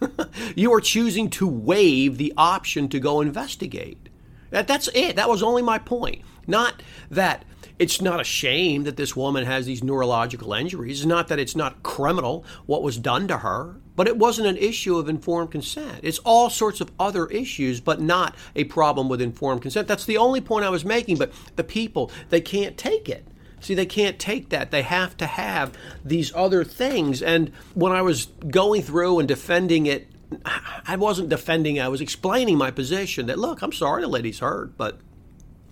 You 0.56 0.72
are 0.72 0.80
choosing 0.80 1.30
to 1.30 1.46
waive 1.46 2.18
the 2.18 2.32
option 2.36 2.88
to 2.88 2.98
go 2.98 3.20
investigate. 3.20 4.08
That, 4.50 4.66
that's 4.66 4.88
it. 4.94 5.16
That 5.16 5.28
was 5.28 5.42
only 5.42 5.62
my 5.62 5.78
point. 5.78 6.22
Not 6.46 6.82
that 7.10 7.44
it's 7.78 8.00
not 8.00 8.20
a 8.20 8.24
shame 8.24 8.84
that 8.84 8.96
this 8.96 9.16
woman 9.16 9.44
has 9.44 9.66
these 9.66 9.82
neurological 9.82 10.52
injuries. 10.52 11.00
It's 11.00 11.06
not 11.06 11.28
that 11.28 11.38
it's 11.38 11.56
not 11.56 11.82
criminal 11.82 12.44
what 12.66 12.82
was 12.82 12.98
done 12.98 13.28
to 13.28 13.38
her, 13.38 13.76
but 13.96 14.08
it 14.08 14.16
wasn't 14.16 14.48
an 14.48 14.56
issue 14.56 14.96
of 14.96 15.08
informed 15.08 15.50
consent. 15.50 16.00
It's 16.02 16.18
all 16.20 16.50
sorts 16.50 16.80
of 16.80 16.90
other 16.98 17.26
issues, 17.26 17.80
but 17.80 18.00
not 18.00 18.34
a 18.54 18.64
problem 18.64 19.08
with 19.08 19.20
informed 19.20 19.62
consent. 19.62 19.88
That's 19.88 20.06
the 20.06 20.16
only 20.16 20.40
point 20.40 20.64
I 20.64 20.70
was 20.70 20.84
making, 20.84 21.18
but 21.18 21.32
the 21.56 21.64
people, 21.64 22.10
they 22.30 22.40
can't 22.40 22.76
take 22.76 23.08
it. 23.08 23.26
See, 23.60 23.74
they 23.74 23.86
can't 23.86 24.18
take 24.18 24.48
that. 24.48 24.72
They 24.72 24.82
have 24.82 25.16
to 25.18 25.26
have 25.26 25.72
these 26.04 26.34
other 26.34 26.64
things. 26.64 27.22
And 27.22 27.52
when 27.74 27.92
I 27.92 28.02
was 28.02 28.26
going 28.48 28.82
through 28.82 29.20
and 29.20 29.28
defending 29.28 29.86
it, 29.86 30.08
I 30.86 30.96
wasn't 30.96 31.28
defending, 31.28 31.78
I 31.78 31.88
was 31.88 32.00
explaining 32.00 32.58
my 32.58 32.70
position 32.70 33.26
that, 33.26 33.38
look, 33.38 33.62
I'm 33.62 33.72
sorry 33.72 34.02
the 34.02 34.08
lady's 34.08 34.40
hurt, 34.40 34.76
but 34.76 34.98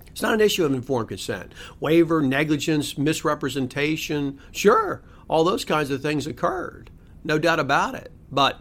it's 0.09 0.23
not 0.23 0.35
an 0.35 0.41
issue 0.41 0.65
of 0.65 0.73
informed 0.73 1.09
consent. 1.09 1.53
Waiver, 1.81 2.21
negligence, 2.21 2.99
misrepresentation, 2.99 4.39
sure, 4.53 5.03
all 5.29 5.45
those 5.45 5.65
kinds 5.65 5.91
of 5.91 6.03
things 6.03 6.27
occurred. 6.27 6.91
No 7.25 7.39
doubt 7.39 7.61
about 7.61 7.95
it. 7.95 8.13
But 8.31 8.61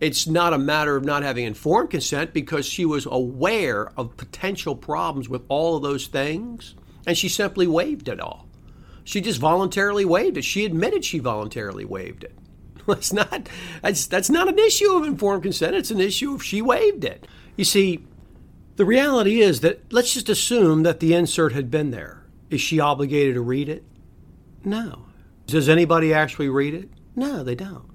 it's 0.00 0.26
not 0.26 0.52
a 0.52 0.58
matter 0.58 0.96
of 0.96 1.04
not 1.04 1.22
having 1.22 1.44
informed 1.44 1.90
consent 1.90 2.32
because 2.32 2.66
she 2.66 2.84
was 2.84 3.06
aware 3.06 3.92
of 3.96 4.16
potential 4.16 4.74
problems 4.74 5.28
with 5.28 5.42
all 5.48 5.76
of 5.76 5.82
those 5.82 6.06
things 6.06 6.74
and 7.06 7.16
she 7.16 7.28
simply 7.28 7.66
waived 7.66 8.08
it 8.08 8.20
all. 8.20 8.48
She 9.04 9.20
just 9.20 9.40
voluntarily 9.40 10.04
waived 10.04 10.36
it. 10.36 10.44
She 10.44 10.64
admitted 10.64 11.04
she 11.04 11.18
voluntarily 11.18 11.84
waived 11.84 12.24
it. 12.24 12.36
That's 12.86 13.12
not 13.12 13.48
that's 13.80 14.06
that's 14.08 14.28
not 14.28 14.48
an 14.48 14.58
issue 14.58 14.92
of 14.92 15.04
informed 15.04 15.44
consent. 15.44 15.76
It's 15.76 15.92
an 15.92 16.00
issue 16.00 16.34
if 16.34 16.42
she 16.42 16.60
waived 16.60 17.04
it. 17.04 17.28
You 17.56 17.64
see, 17.64 18.04
the 18.74 18.84
reality 18.84 19.40
is 19.40 19.60
that 19.60 19.92
let's 19.92 20.12
just 20.12 20.28
assume 20.28 20.82
that 20.82 20.98
the 20.98 21.14
insert 21.14 21.52
had 21.52 21.70
been 21.70 21.92
there. 21.92 22.24
Is 22.50 22.60
she 22.60 22.80
obligated 22.80 23.34
to 23.34 23.40
read 23.40 23.68
it? 23.68 23.84
No. 24.64 25.06
Does 25.46 25.68
anybody 25.68 26.12
actually 26.12 26.48
read 26.48 26.74
it? 26.74 26.90
No, 27.14 27.42
they 27.42 27.54
don't. 27.54 27.90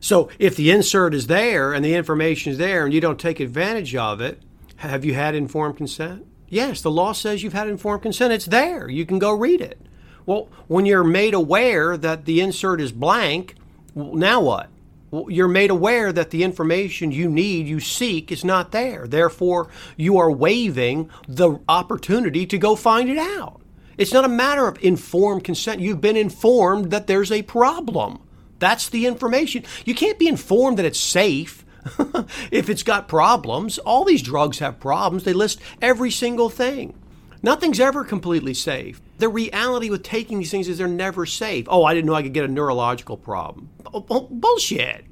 so 0.00 0.28
if 0.38 0.56
the 0.56 0.70
insert 0.70 1.14
is 1.14 1.26
there 1.26 1.72
and 1.72 1.84
the 1.84 1.94
information 1.94 2.52
is 2.52 2.58
there 2.58 2.84
and 2.84 2.92
you 2.92 3.00
don't 3.00 3.20
take 3.20 3.40
advantage 3.40 3.94
of 3.94 4.20
it, 4.20 4.42
have 4.76 5.04
you 5.04 5.14
had 5.14 5.34
informed 5.34 5.76
consent? 5.76 6.26
Yes, 6.48 6.80
the 6.82 6.90
law 6.90 7.12
says 7.12 7.42
you've 7.42 7.52
had 7.52 7.68
informed 7.68 8.02
consent. 8.02 8.32
It's 8.32 8.46
there. 8.46 8.88
You 8.88 9.06
can 9.06 9.18
go 9.18 9.32
read 9.32 9.60
it. 9.60 9.80
Well, 10.26 10.48
when 10.66 10.84
you're 10.84 11.04
made 11.04 11.34
aware 11.34 11.96
that 11.96 12.24
the 12.24 12.40
insert 12.40 12.80
is 12.80 12.92
blank, 12.92 13.54
now 13.94 14.40
what? 14.40 14.68
Well, 15.10 15.30
you're 15.30 15.48
made 15.48 15.70
aware 15.70 16.12
that 16.12 16.30
the 16.30 16.44
information 16.44 17.10
you 17.10 17.28
need, 17.28 17.66
you 17.66 17.80
seek, 17.80 18.30
is 18.30 18.44
not 18.44 18.70
there. 18.70 19.06
Therefore, 19.06 19.68
you 19.96 20.18
are 20.18 20.30
waiving 20.30 21.10
the 21.26 21.58
opportunity 21.68 22.46
to 22.46 22.58
go 22.58 22.76
find 22.76 23.08
it 23.08 23.18
out. 23.18 23.59
It's 24.00 24.14
not 24.14 24.24
a 24.24 24.28
matter 24.28 24.66
of 24.66 24.82
informed 24.82 25.44
consent. 25.44 25.82
You've 25.82 26.00
been 26.00 26.16
informed 26.16 26.90
that 26.90 27.06
there's 27.06 27.30
a 27.30 27.42
problem. 27.42 28.18
That's 28.58 28.88
the 28.88 29.04
information. 29.04 29.62
You 29.84 29.94
can't 29.94 30.18
be 30.18 30.26
informed 30.26 30.78
that 30.78 30.86
it's 30.86 30.98
safe 30.98 31.66
if 32.50 32.70
it's 32.70 32.82
got 32.82 33.08
problems. 33.08 33.76
All 33.76 34.06
these 34.06 34.22
drugs 34.22 34.58
have 34.60 34.80
problems. 34.80 35.24
They 35.24 35.34
list 35.34 35.60
every 35.82 36.10
single 36.10 36.48
thing. 36.48 36.94
Nothing's 37.42 37.78
ever 37.78 38.02
completely 38.02 38.54
safe. 38.54 39.02
The 39.18 39.28
reality 39.28 39.90
with 39.90 40.02
taking 40.02 40.38
these 40.38 40.50
things 40.50 40.66
is 40.66 40.78
they're 40.78 40.88
never 40.88 41.26
safe. 41.26 41.66
Oh, 41.68 41.84
I 41.84 41.92
didn't 41.92 42.06
know 42.06 42.14
I 42.14 42.22
could 42.22 42.32
get 42.32 42.46
a 42.46 42.48
neurological 42.48 43.18
problem. 43.18 43.68
Oh, 43.92 44.06
oh 44.08 44.28
bullshit. 44.30 45.04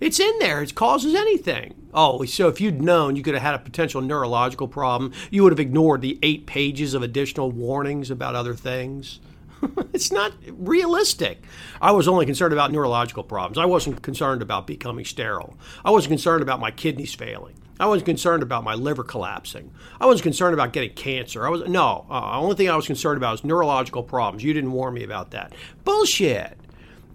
It's 0.00 0.18
in 0.18 0.38
there. 0.38 0.62
It 0.62 0.74
causes 0.74 1.14
anything. 1.14 1.74
Oh, 1.92 2.24
so 2.24 2.48
if 2.48 2.60
you'd 2.60 2.80
known 2.80 3.16
you 3.16 3.22
could 3.22 3.34
have 3.34 3.42
had 3.42 3.54
a 3.54 3.58
potential 3.58 4.00
neurological 4.00 4.68
problem, 4.68 5.12
you 5.30 5.42
would 5.42 5.52
have 5.52 5.60
ignored 5.60 6.00
the 6.00 6.18
eight 6.22 6.46
pages 6.46 6.94
of 6.94 7.02
additional 7.02 7.50
warnings 7.50 8.10
about 8.10 8.34
other 8.34 8.54
things. 8.54 9.20
it's 9.92 10.10
not 10.10 10.32
realistic. 10.48 11.42
I 11.82 11.92
was 11.92 12.08
only 12.08 12.26
concerned 12.26 12.52
about 12.52 12.72
neurological 12.72 13.24
problems. 13.24 13.58
I 13.58 13.66
wasn't 13.66 14.02
concerned 14.02 14.42
about 14.42 14.66
becoming 14.66 15.04
sterile. 15.04 15.58
I 15.84 15.90
wasn't 15.90 16.12
concerned 16.12 16.42
about 16.42 16.60
my 16.60 16.70
kidneys 16.70 17.14
failing. 17.14 17.54
I 17.78 17.86
wasn't 17.86 18.06
concerned 18.06 18.42
about 18.42 18.62
my 18.62 18.74
liver 18.74 19.02
collapsing. 19.02 19.70
I 20.00 20.06
wasn't 20.06 20.24
concerned 20.24 20.52
about 20.52 20.74
getting 20.74 20.92
cancer. 20.92 21.46
I 21.46 21.50
was 21.50 21.66
no. 21.66 22.04
Uh, 22.10 22.20
the 22.20 22.36
only 22.36 22.54
thing 22.54 22.68
I 22.68 22.76
was 22.76 22.86
concerned 22.86 23.16
about 23.16 23.32
was 23.32 23.44
neurological 23.44 24.02
problems. 24.02 24.44
You 24.44 24.52
didn't 24.52 24.72
warn 24.72 24.94
me 24.94 25.02
about 25.02 25.30
that. 25.30 25.54
Bullshit. 25.84 26.58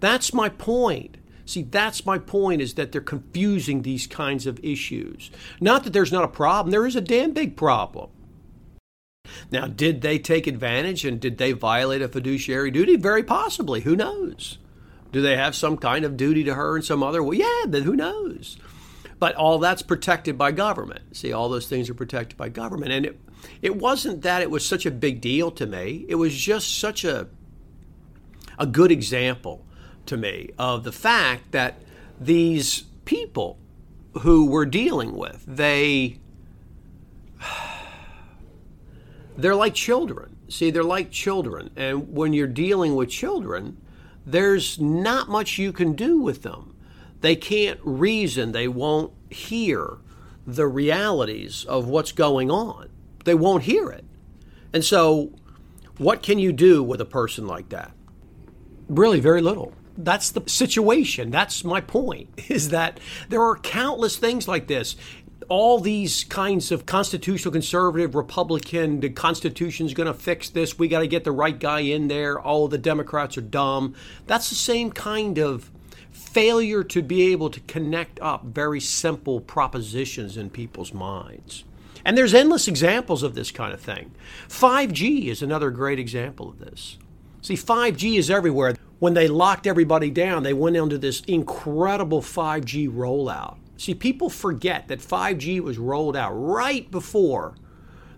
That's 0.00 0.34
my 0.34 0.48
point. 0.48 1.16
See, 1.46 1.62
that's 1.62 2.04
my 2.04 2.18
point 2.18 2.60
is 2.60 2.74
that 2.74 2.90
they're 2.90 3.00
confusing 3.00 3.82
these 3.82 4.06
kinds 4.08 4.46
of 4.46 4.62
issues. 4.64 5.30
Not 5.60 5.84
that 5.84 5.92
there's 5.92 6.12
not 6.12 6.24
a 6.24 6.28
problem, 6.28 6.72
there 6.72 6.86
is 6.86 6.96
a 6.96 7.00
damn 7.00 7.32
big 7.32 7.56
problem. 7.56 8.10
Now, 9.50 9.66
did 9.66 10.02
they 10.02 10.18
take 10.18 10.46
advantage 10.46 11.04
and 11.04 11.20
did 11.20 11.38
they 11.38 11.52
violate 11.52 12.02
a 12.02 12.08
fiduciary 12.08 12.70
duty? 12.70 12.96
Very 12.96 13.22
possibly. 13.22 13.80
Who 13.80 13.96
knows? 13.96 14.58
Do 15.12 15.22
they 15.22 15.36
have 15.36 15.54
some 15.54 15.76
kind 15.76 16.04
of 16.04 16.16
duty 16.16 16.44
to 16.44 16.54
her 16.54 16.76
in 16.76 16.82
some 16.82 17.02
other 17.02 17.22
way? 17.22 17.36
Yeah, 17.36 17.64
then 17.66 17.84
who 17.84 17.96
knows? 17.96 18.56
But 19.18 19.34
all 19.36 19.58
that's 19.58 19.82
protected 19.82 20.36
by 20.36 20.52
government. 20.52 21.16
See, 21.16 21.32
all 21.32 21.48
those 21.48 21.68
things 21.68 21.88
are 21.88 21.94
protected 21.94 22.36
by 22.36 22.50
government. 22.50 22.92
And 22.92 23.06
it, 23.06 23.20
it 23.62 23.76
wasn't 23.76 24.22
that 24.22 24.42
it 24.42 24.50
was 24.50 24.66
such 24.66 24.84
a 24.84 24.90
big 24.90 25.20
deal 25.20 25.50
to 25.52 25.66
me, 25.66 26.04
it 26.08 26.16
was 26.16 26.36
just 26.36 26.78
such 26.78 27.04
a, 27.04 27.28
a 28.58 28.66
good 28.66 28.90
example 28.90 29.65
to 30.06 30.16
me 30.16 30.50
of 30.58 30.84
the 30.84 30.92
fact 30.92 31.52
that 31.52 31.82
these 32.20 32.84
people 33.04 33.58
who 34.20 34.46
we're 34.46 34.66
dealing 34.66 35.16
with, 35.16 35.44
they. 35.46 36.18
They're 39.36 39.54
like 39.54 39.74
children. 39.74 40.36
See, 40.48 40.70
they're 40.70 40.82
like 40.82 41.10
children. 41.10 41.68
And 41.76 42.14
when 42.14 42.32
you're 42.32 42.46
dealing 42.46 42.94
with 42.94 43.10
children, 43.10 43.76
there's 44.24 44.80
not 44.80 45.28
much 45.28 45.58
you 45.58 45.72
can 45.72 45.92
do 45.92 46.20
with 46.20 46.42
them 46.42 46.76
they 47.20 47.36
can't 47.36 47.80
reason, 47.82 48.52
they 48.52 48.68
won't 48.68 49.12
hear 49.30 49.98
the 50.46 50.66
realities 50.66 51.64
of 51.64 51.88
what's 51.88 52.12
going 52.12 52.50
on. 52.50 52.88
They 53.24 53.34
won't 53.34 53.64
hear 53.64 53.90
it. 53.90 54.04
And 54.72 54.84
so, 54.84 55.32
what 55.98 56.22
can 56.22 56.38
you 56.38 56.52
do 56.52 56.82
with 56.82 57.00
a 57.00 57.04
person 57.04 57.46
like 57.46 57.70
that? 57.70 57.92
Really, 58.88 59.18
very 59.18 59.40
little. 59.40 59.72
That's 59.96 60.30
the 60.30 60.42
situation. 60.46 61.30
That's 61.30 61.64
my 61.64 61.80
point, 61.80 62.28
is 62.48 62.70
that 62.70 63.00
there 63.28 63.42
are 63.42 63.56
countless 63.56 64.16
things 64.16 64.48
like 64.48 64.66
this 64.66 64.96
all 65.48 65.78
these 65.78 66.24
kinds 66.24 66.72
of 66.72 66.86
constitutional 66.86 67.52
conservative 67.52 68.16
republican 68.16 68.98
the 68.98 69.10
constitution's 69.10 69.94
going 69.94 70.06
to 70.06 70.14
fix 70.14 70.48
this 70.48 70.76
we 70.76 70.88
got 70.88 71.00
to 71.00 71.06
get 71.06 71.22
the 71.22 71.30
right 71.30 71.60
guy 71.60 71.80
in 71.80 72.08
there 72.08 72.44
oh 72.44 72.66
the 72.66 72.78
democrats 72.78 73.36
are 73.38 73.42
dumb 73.42 73.94
that's 74.26 74.48
the 74.48 74.56
same 74.56 74.90
kind 74.90 75.38
of 75.38 75.70
failure 76.16 76.82
to 76.84 77.02
be 77.02 77.32
able 77.32 77.50
to 77.50 77.60
connect 77.60 78.20
up 78.20 78.44
very 78.44 78.80
simple 78.80 79.40
propositions 79.40 80.36
in 80.36 80.50
people's 80.50 80.92
minds. 80.92 81.64
And 82.04 82.16
there's 82.16 82.34
endless 82.34 82.68
examples 82.68 83.22
of 83.22 83.34
this 83.34 83.50
kind 83.50 83.72
of 83.72 83.80
thing. 83.80 84.14
5G 84.48 85.28
is 85.28 85.42
another 85.42 85.70
great 85.70 85.98
example 85.98 86.48
of 86.48 86.58
this. 86.58 86.98
See, 87.42 87.54
5G 87.54 88.18
is 88.18 88.30
everywhere. 88.30 88.76
When 88.98 89.14
they 89.14 89.28
locked 89.28 89.66
everybody 89.66 90.10
down, 90.10 90.42
they 90.42 90.54
went 90.54 90.76
into 90.76 90.98
this 90.98 91.20
incredible 91.22 92.22
5G 92.22 92.90
rollout. 92.90 93.58
See, 93.76 93.94
people 93.94 94.30
forget 94.30 94.88
that 94.88 95.00
5G 95.00 95.60
was 95.60 95.76
rolled 95.76 96.16
out 96.16 96.32
right 96.32 96.90
before 96.90 97.54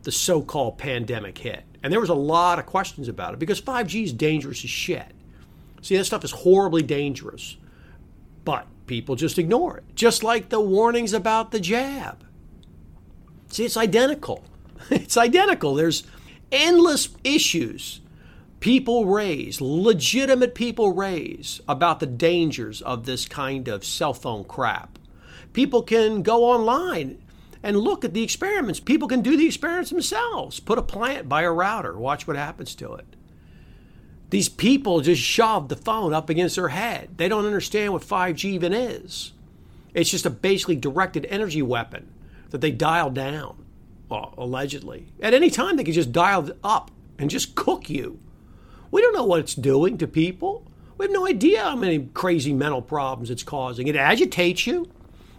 the 0.02 0.12
so 0.12 0.40
called 0.40 0.78
pandemic 0.78 1.38
hit. 1.38 1.64
And 1.82 1.92
there 1.92 2.00
was 2.00 2.11
a 2.11 2.14
lot 2.14 2.58
of 2.58 2.66
questions 2.66 3.08
about 3.08 3.35
it 3.35 3.40
because 3.40 3.61
5G 3.61 4.04
is 4.04 4.12
dangerous 4.12 4.62
as 4.62 4.70
shit. 4.70 5.12
See, 5.82 5.97
that 5.97 6.04
stuff 6.04 6.25
is 6.25 6.30
horribly 6.30 6.82
dangerous. 6.82 7.56
But 8.44 8.66
people 8.87 9.16
just 9.16 9.38
ignore 9.38 9.78
it, 9.78 9.85
just 9.94 10.23
like 10.23 10.49
the 10.49 10.61
warnings 10.61 11.12
about 11.12 11.50
the 11.50 11.61
jab. 11.61 12.25
See, 13.50 13.64
it's 13.64 13.76
identical. 13.76 14.44
It's 14.90 15.16
identical. 15.16 15.75
There's 15.75 16.04
endless 16.52 17.08
issues 17.25 18.00
people 18.61 19.07
raise, 19.07 19.61
legitimate 19.61 20.55
people 20.55 20.93
raise 20.93 21.61
about 21.69 22.00
the 22.00 22.07
dangers 22.07 22.83
of 22.83 23.07
this 23.07 23.27
kind 23.27 23.69
of 23.69 23.85
cell 23.85 24.15
phone 24.15 24.45
crap. 24.45 24.99
People 25.53 25.83
can 25.83 26.23
go 26.23 26.45
online 26.45 27.23
and 27.62 27.77
look 27.77 28.05
at 28.05 28.15
the 28.15 28.23
experiments. 28.23 28.81
People 28.81 29.09
can 29.09 29.23
do 29.23 29.37
the 29.37 29.47
experiments 29.47 29.91
themselves. 29.91 30.61
Put 30.61 30.79
a 30.79 30.83
plant 30.83 31.29
by 31.29 31.43
a 31.43 31.50
router, 31.50 31.99
watch 31.99 32.27
what 32.27 32.37
happens 32.37 32.75
to 32.77 32.95
it. 32.95 33.07
These 34.31 34.49
people 34.49 35.00
just 35.00 35.23
shove 35.23 35.69
the 35.69 35.77
phone 35.77 36.12
up 36.12 36.29
against 36.29 36.57
their 36.57 36.69
head. 36.69 37.17
They 37.17 37.29
don't 37.29 37.47
understand 37.47 37.93
what 37.93 38.03
5G 38.03 38.45
even 38.45 38.73
is. 38.75 39.33
It's 39.95 40.11
just 40.11 40.27
a 40.27 40.31
basically 40.31 40.77
directed 40.77 41.27
energy 41.27 41.62
weapon 41.62 42.12
that 42.50 42.61
they 42.61 42.71
dial 42.71 43.11
down, 43.11 43.65
well, 44.09 44.35
allegedly. 44.37 45.12
At 45.21 45.35
any 45.35 45.50
time, 45.50 45.77
they 45.77 45.85
can 45.85 45.95
just 45.95 46.12
dial 46.12 46.50
up 46.62 46.91
and 47.19 47.31
just 47.31 47.55
cook 47.55 47.88
you. 47.88 48.21
We 48.90 49.00
don't 49.02 49.14
know 49.14 49.25
what 49.25 49.40
it's 49.40 49.54
doing 49.54 49.99
to 49.99 50.07
people. 50.07 50.66
We 50.97 51.04
have 51.04 51.12
no 51.12 51.26
idea 51.26 51.62
how 51.62 51.76
many 51.76 52.09
crazy 52.12 52.52
mental 52.52 52.83
problems 52.83 53.30
it's 53.30 53.42
causing. 53.42 53.87
It 53.87 53.97
agitates 53.97 54.66
you, 54.66 54.90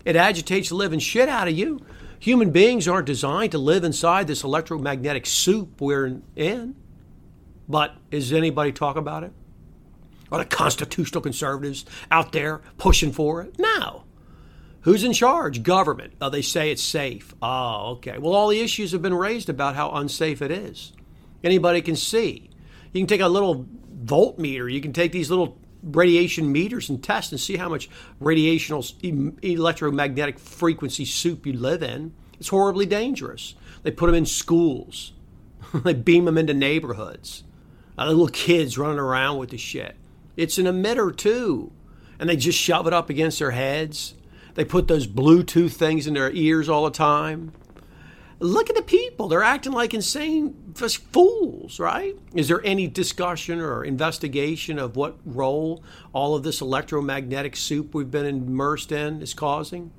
it 0.06 0.16
agitates 0.16 0.70
the 0.70 0.76
living 0.76 1.00
shit 1.00 1.28
out 1.28 1.48
of 1.48 1.58
you. 1.58 1.82
Human 2.20 2.52
beings 2.52 2.88
aren't 2.88 3.06
designed 3.06 3.52
to 3.52 3.58
live 3.58 3.84
inside 3.84 4.28
this 4.28 4.44
electromagnetic 4.44 5.26
soup 5.26 5.80
we're 5.80 6.22
in. 6.36 6.76
But 7.68 7.96
is 8.12 8.34
anybody 8.34 8.72
talk 8.72 8.98
about 8.98 9.24
it? 9.24 9.32
Are 10.32 10.40
the 10.40 10.46
constitutional 10.46 11.22
conservatives 11.22 11.86
out 12.12 12.32
there 12.32 12.62
pushing 12.78 13.12
for 13.12 13.42
it? 13.42 13.58
No. 13.58 14.04
Who's 14.82 15.04
in 15.04 15.14
charge? 15.14 15.64
Government. 15.64 16.14
Oh, 16.22 16.30
they 16.30 16.42
say 16.42 16.72
it's 16.72 16.84
safe. 16.84 17.34
Oh, 17.42 17.92
okay. 17.98 18.18
Well, 18.18 18.34
all 18.34 18.48
the 18.48 18.62
issues 18.62 18.92
have 18.92 19.02
been 19.02 19.14
raised 19.14 19.50
about 19.50 19.76
how 19.76 19.92
unsafe 19.92 20.42
it 20.42 20.52
is. 20.52 20.94
Anybody 21.44 21.82
can 21.82 21.96
see. 21.96 22.49
You 22.94 23.02
can 23.02 23.08
take 23.08 23.22
a 23.22 23.28
little 23.28 23.66
voltmeter. 24.04 24.72
You 24.72 24.82
can 24.82 24.94
take 24.94 25.12
these 25.12 25.30
little 25.30 25.58
radiation 25.84 26.52
meters 26.52 26.90
and 26.90 27.02
test 27.02 27.32
and 27.32 27.40
see 27.40 27.58
how 27.58 27.70
much 27.70 27.90
radiational 28.22 28.84
electromagnetic 29.44 30.40
frequency 30.40 31.06
soup 31.06 31.46
you 31.46 31.54
live 31.54 31.84
in. 31.84 32.14
It's 32.40 32.50
horribly 32.50 32.86
dangerous. 32.86 33.56
They 33.84 33.92
put 33.92 34.08
them 34.08 34.16
in 34.16 34.26
schools. 34.26 35.14
they 35.74 35.94
beam 35.94 36.26
them 36.26 36.38
into 36.38 36.54
neighborhoods 36.54 37.44
uh, 38.00 38.08
little 38.08 38.28
kids 38.28 38.78
running 38.78 39.00
around 39.00 39.38
with 39.38 39.50
the 39.50 39.58
shit. 39.58 39.96
It's 40.38 40.58
an 40.58 40.66
emitter 40.66 41.16
too. 41.16 41.72
And 42.18 42.30
they 42.30 42.38
just 42.38 42.58
shove 42.58 42.88
it 42.88 42.94
up 42.94 43.10
against 43.10 43.40
their 43.40 43.52
heads. 43.52 44.16
They 44.56 44.66
put 44.66 44.88
those 44.88 45.08
Bluetooth 45.08 45.74
things 45.74 46.08
in 46.08 46.14
their 46.14 46.32
ears 46.32 46.70
all 46.70 46.86
the 46.86 46.92
time. 46.92 47.52
Look 48.40 48.70
at 48.70 48.76
the 48.76 48.82
people. 48.82 49.28
They're 49.28 49.44
acting 49.44 49.74
like 49.74 49.94
insane 49.94 50.74
fools, 50.76 51.80
right? 51.80 52.18
Is 52.34 52.48
there 52.48 52.66
any 52.66 52.88
discussion 52.88 53.60
or 53.60 53.84
investigation 53.84 54.80
of 54.80 54.96
what 54.96 55.18
role 55.26 55.84
all 56.14 56.36
of 56.36 56.44
this 56.44 56.62
electromagnetic 56.62 57.56
soup 57.56 57.94
we've 57.94 58.10
been 58.10 58.26
immersed 58.26 58.92
in 58.92 59.22
is 59.22 59.34
causing? 59.34 59.92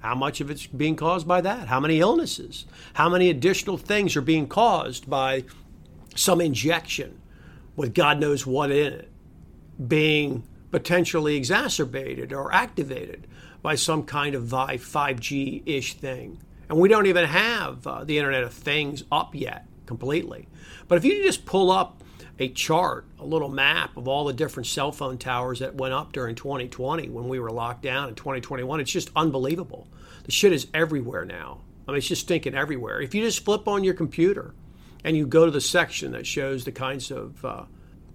How 0.00 0.14
much 0.14 0.40
of 0.40 0.50
it's 0.50 0.66
being 0.66 0.96
caused 0.96 1.26
by 1.26 1.40
that? 1.42 1.68
How 1.68 1.80
many 1.80 2.00
illnesses? 2.00 2.64
How 2.94 3.08
many 3.08 3.28
additional 3.28 3.76
things 3.76 4.16
are 4.16 4.22
being 4.22 4.46
caused 4.46 5.08
by 5.10 5.44
some 6.14 6.40
injection 6.40 7.20
with 7.74 7.92
God 7.92 8.18
knows 8.18 8.46
what 8.46 8.70
in 8.70 8.92
it 8.92 9.10
being 9.86 10.44
potentially 10.70 11.36
exacerbated 11.36 12.32
or 12.32 12.52
activated 12.54 13.26
by 13.62 13.74
some 13.74 14.04
kind 14.04 14.34
of 14.34 14.44
5G 14.44 15.62
ish 15.66 15.94
thing? 15.94 16.38
And 16.68 16.78
we 16.78 16.88
don't 16.88 17.06
even 17.06 17.24
have 17.24 17.86
uh, 17.86 18.04
the 18.04 18.18
Internet 18.18 18.42
of 18.42 18.52
Things 18.52 19.04
up 19.10 19.34
yet 19.34 19.66
completely. 19.86 20.48
But 20.88 20.98
if 20.98 21.04
you 21.04 21.22
just 21.22 21.46
pull 21.46 21.70
up 21.70 22.02
a 22.38 22.48
chart, 22.48 23.06
a 23.18 23.24
little 23.24 23.48
map 23.48 23.96
of 23.96 24.08
all 24.08 24.24
the 24.24 24.32
different 24.32 24.66
cell 24.66 24.92
phone 24.92 25.16
towers 25.16 25.60
that 25.60 25.74
went 25.74 25.94
up 25.94 26.12
during 26.12 26.34
2020 26.34 27.08
when 27.08 27.28
we 27.28 27.38
were 27.38 27.50
locked 27.50 27.82
down 27.82 28.08
in 28.08 28.14
2021, 28.14 28.80
it's 28.80 28.90
just 28.90 29.10
unbelievable. 29.16 29.88
The 30.24 30.32
shit 30.32 30.52
is 30.52 30.66
everywhere 30.74 31.24
now. 31.24 31.60
I 31.86 31.92
mean, 31.92 31.98
it's 31.98 32.08
just 32.08 32.22
stinking 32.22 32.54
everywhere. 32.54 33.00
If 33.00 33.14
you 33.14 33.22
just 33.22 33.44
flip 33.44 33.68
on 33.68 33.84
your 33.84 33.94
computer 33.94 34.54
and 35.04 35.16
you 35.16 35.26
go 35.26 35.44
to 35.44 35.52
the 35.52 35.60
section 35.60 36.12
that 36.12 36.26
shows 36.26 36.64
the 36.64 36.72
kinds 36.72 37.10
of 37.10 37.44
uh, 37.44 37.64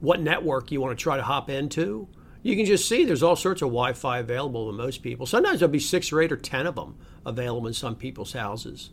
what 0.02 0.20
network 0.20 0.72
you 0.72 0.82
want 0.82 0.98
to 0.98 1.02
try 1.02 1.16
to 1.16 1.24
hop 1.24 1.50
into, 1.50 2.08
you 2.44 2.56
can 2.56 2.66
just 2.66 2.88
see 2.88 3.06
there's 3.06 3.24
all 3.24 3.36
sorts 3.36 3.62
of 3.62 3.68
Wi 3.68 3.94
Fi 3.94 4.20
available 4.20 4.72
to 4.72 4.78
most 4.78 5.04
people. 5.04 5.26
Sometimes 5.26 5.60
there'll 5.60 5.72
be 5.72 5.80
six 5.80 6.12
or 6.12 6.22
eight 6.22 6.32
or 6.32 6.38
ten 6.38 6.66
of 6.66 6.76
them 6.76 6.98
available 7.26 7.68
in 7.68 7.74
some 7.74 7.96
people's 7.96 8.34
houses 8.34 8.90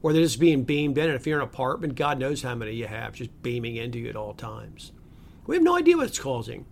where 0.00 0.12
they're 0.12 0.22
just 0.22 0.40
being 0.40 0.64
beamed 0.64 0.98
in. 0.98 1.06
And 1.06 1.14
if 1.14 1.26
you're 1.26 1.38
in 1.38 1.42
an 1.42 1.48
apartment, 1.48 1.94
God 1.94 2.18
knows 2.18 2.42
how 2.42 2.54
many 2.54 2.72
you 2.72 2.86
have 2.86 3.14
just 3.14 3.42
beaming 3.42 3.76
into 3.76 3.98
you 3.98 4.08
at 4.08 4.16
all 4.16 4.34
times. 4.34 4.92
We 5.46 5.56
have 5.56 5.64
no 5.64 5.76
idea 5.76 5.96
what 5.96 6.06
it's 6.06 6.18
causing. 6.18 6.66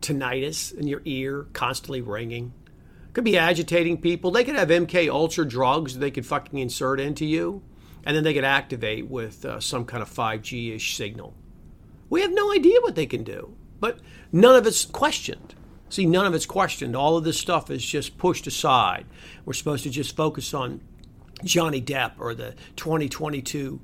Tinnitus 0.00 0.72
in 0.72 0.86
your 0.86 1.02
ear, 1.04 1.46
constantly 1.52 2.00
ringing. 2.00 2.52
Could 3.12 3.24
be 3.24 3.38
agitating 3.38 4.00
people. 4.00 4.30
They 4.30 4.44
could 4.44 4.54
have 4.54 4.68
MK 4.68 5.08
Ultra 5.08 5.46
drugs 5.46 5.98
they 5.98 6.10
could 6.10 6.26
fucking 6.26 6.58
insert 6.58 7.00
into 7.00 7.24
you, 7.24 7.62
and 8.04 8.16
then 8.16 8.22
they 8.22 8.34
could 8.34 8.44
activate 8.44 9.08
with 9.08 9.44
uh, 9.44 9.58
some 9.58 9.84
kind 9.84 10.02
of 10.02 10.10
5G 10.10 10.74
ish 10.74 10.96
signal. 10.96 11.34
We 12.10 12.22
have 12.22 12.32
no 12.32 12.52
idea 12.52 12.80
what 12.80 12.94
they 12.94 13.06
can 13.06 13.24
do, 13.24 13.56
but 13.80 13.98
none 14.32 14.56
of 14.56 14.66
it's 14.66 14.84
questioned. 14.84 15.54
See, 15.90 16.04
none 16.04 16.26
of 16.26 16.34
it's 16.34 16.46
questioned. 16.46 16.94
All 16.94 17.16
of 17.16 17.24
this 17.24 17.38
stuff 17.38 17.70
is 17.70 17.84
just 17.84 18.18
pushed 18.18 18.46
aside. 18.46 19.06
We're 19.44 19.54
supposed 19.54 19.84
to 19.84 19.90
just 19.90 20.14
focus 20.14 20.52
on 20.52 20.82
Johnny 21.44 21.80
Depp 21.80 22.12
or 22.18 22.34
the 22.34 22.54
2022 22.76 23.80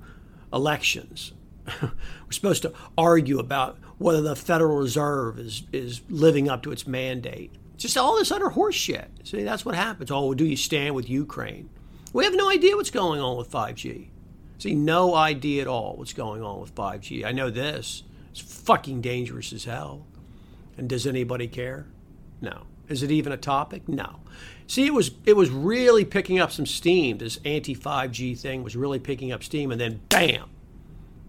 elections. 0.52 1.32
We're 1.82 1.90
supposed 2.30 2.62
to 2.62 2.72
argue 2.98 3.38
about 3.38 3.78
whether 3.98 4.20
the 4.20 4.36
Federal 4.36 4.76
Reserve 4.76 5.38
is, 5.38 5.62
is 5.72 6.02
living 6.10 6.48
up 6.48 6.62
to 6.64 6.72
its 6.72 6.86
mandate. 6.86 7.52
Just 7.76 7.96
all 7.96 8.16
this 8.16 8.30
utter 8.30 8.50
horseshit. 8.50 9.06
See, 9.24 9.42
that's 9.42 9.64
what 9.64 9.74
happens. 9.74 10.10
Oh, 10.10 10.34
do 10.34 10.44
you 10.44 10.56
stand 10.56 10.94
with 10.94 11.08
Ukraine? 11.08 11.70
We 12.12 12.24
have 12.24 12.34
no 12.34 12.50
idea 12.50 12.76
what's 12.76 12.90
going 12.90 13.20
on 13.20 13.36
with 13.36 13.50
5G. 13.50 14.08
See, 14.58 14.74
no 14.74 15.14
idea 15.14 15.62
at 15.62 15.68
all 15.68 15.96
what's 15.96 16.12
going 16.12 16.42
on 16.42 16.60
with 16.60 16.74
5G. 16.74 17.24
I 17.24 17.32
know 17.32 17.50
this. 17.50 18.04
It's 18.34 18.40
fucking 18.40 19.00
dangerous 19.00 19.52
as 19.52 19.64
hell. 19.64 20.06
And 20.76 20.88
does 20.88 21.06
anybody 21.06 21.46
care? 21.46 21.86
No. 22.40 22.64
Is 22.88 23.04
it 23.04 23.12
even 23.12 23.30
a 23.30 23.36
topic? 23.36 23.88
No. 23.88 24.18
See, 24.66 24.86
it 24.86 24.92
was 24.92 25.12
it 25.24 25.36
was 25.36 25.50
really 25.50 26.04
picking 26.04 26.40
up 26.40 26.50
some 26.50 26.66
steam. 26.66 27.18
This 27.18 27.38
anti 27.44 27.76
5G 27.76 28.36
thing 28.36 28.64
was 28.64 28.74
really 28.74 28.98
picking 28.98 29.30
up 29.30 29.44
steam, 29.44 29.70
and 29.70 29.80
then 29.80 30.00
bam, 30.08 30.50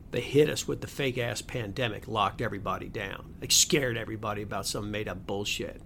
they 0.10 0.22
hit 0.22 0.50
us 0.50 0.68
with 0.68 0.82
the 0.82 0.88
fake 0.88 1.20
ass 1.20 1.44
pandemic, 1.44 2.08
locked 2.08 2.42
everybody 2.42 2.90
down, 2.90 3.36
like 3.40 3.52
scared 3.52 3.98
everybody 3.98 4.42
about 4.42 4.66
some 4.66 4.90
made 4.90 5.08
up 5.08 5.28
bullshit. 5.28 5.84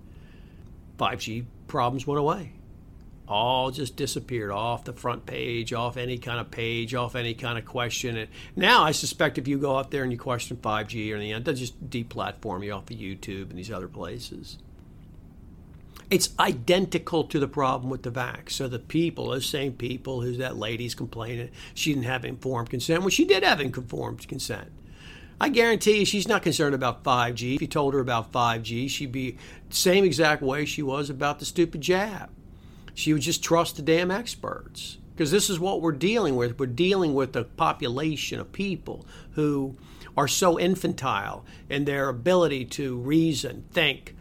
5G 0.98 1.46
problems 1.68 2.08
went 2.08 2.20
away. 2.20 2.54
All 3.30 3.70
just 3.70 3.96
disappeared 3.96 4.50
off 4.50 4.86
the 4.86 4.94
front 4.94 5.28
page, 5.28 5.72
off 5.72 5.98
any 5.98 6.18
kind 6.18 6.40
of 6.40 6.50
page, 6.50 6.96
off 6.96 7.16
any 7.16 7.36
kind 7.36 7.60
of 7.60 7.66
question. 7.66 8.18
And 8.18 8.28
now 8.56 8.84
I 8.84 8.92
suspect 8.92 9.38
if 9.38 9.48
you 9.48 9.60
go 9.60 9.78
out 9.78 9.92
there 9.92 10.02
and 10.02 10.12
you 10.12 10.18
question 10.18 10.58
5G 10.58 11.14
or 11.14 11.18
end, 11.18 11.46
they'll 11.46 11.54
just 11.54 11.90
deplatform 11.90 12.66
you 12.66 12.72
off 12.72 12.90
of 12.90 12.98
YouTube 12.98 13.52
and 13.52 13.60
these 13.60 13.72
other 13.72 13.88
places. 13.88 14.58
It's 16.10 16.34
identical 16.40 17.24
to 17.26 17.40
the 17.40 17.48
problem 17.48 17.92
with 17.92 18.02
the 18.02 18.10
vax. 18.10 18.54
So 18.54 18.68
the 18.68 18.80
people, 18.80 19.30
those 19.30 19.46
same 19.46 19.74
people 19.74 20.22
who's 20.22 20.40
that 20.40 20.58
lady's 20.58 20.96
complaining 20.96 21.52
she 21.76 21.94
didn't 21.94 22.06
have 22.06 22.26
informed 22.26 22.72
consent, 22.72 23.02
well, 23.02 23.10
she 23.10 23.26
did 23.26 23.44
have 23.44 23.62
informed 23.62 24.28
consent. 24.28 24.72
I 25.40 25.50
guarantee 25.50 26.00
you 26.00 26.06
she's 26.06 26.28
not 26.28 26.42
concerned 26.42 26.74
about 26.74 27.04
5G. 27.04 27.56
If 27.56 27.62
you 27.62 27.68
told 27.68 27.94
her 27.94 28.00
about 28.00 28.32
5G, 28.34 28.90
she'd 28.90 29.12
be 29.12 29.38
same 29.70 30.04
exact 30.04 30.42
way 30.42 30.66
she 30.66 30.82
was 30.82 31.12
about 31.12 31.38
the 31.38 31.46
stupid 31.46 31.82
jab. 31.82 32.32
She 33.00 33.14
would 33.14 33.22
just 33.22 33.42
trust 33.42 33.78
the 33.78 33.82
damn 33.82 34.12
experts. 34.12 34.98
Because 35.16 35.32
this 35.32 35.50
is 35.50 35.58
what 35.58 35.82
we're 35.82 35.94
dealing 35.94 36.36
with. 36.36 36.60
We're 36.60 36.66
dealing 36.66 37.14
with 37.14 37.34
a 37.34 37.46
population 37.46 38.42
of 38.42 38.52
people 38.52 39.06
who 39.36 39.78
are 40.18 40.28
so 40.28 40.60
infantile 40.60 41.46
in 41.70 41.86
their 41.86 42.10
ability 42.10 42.66
to 42.66 42.98
reason, 42.98 43.64
think, 43.72 44.18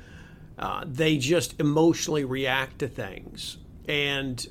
uh, 0.61 0.85
they 0.87 1.19
just 1.19 1.59
emotionally 1.59 2.25
react 2.25 2.79
to 2.79 2.87
things. 2.87 3.59
And 3.89 4.47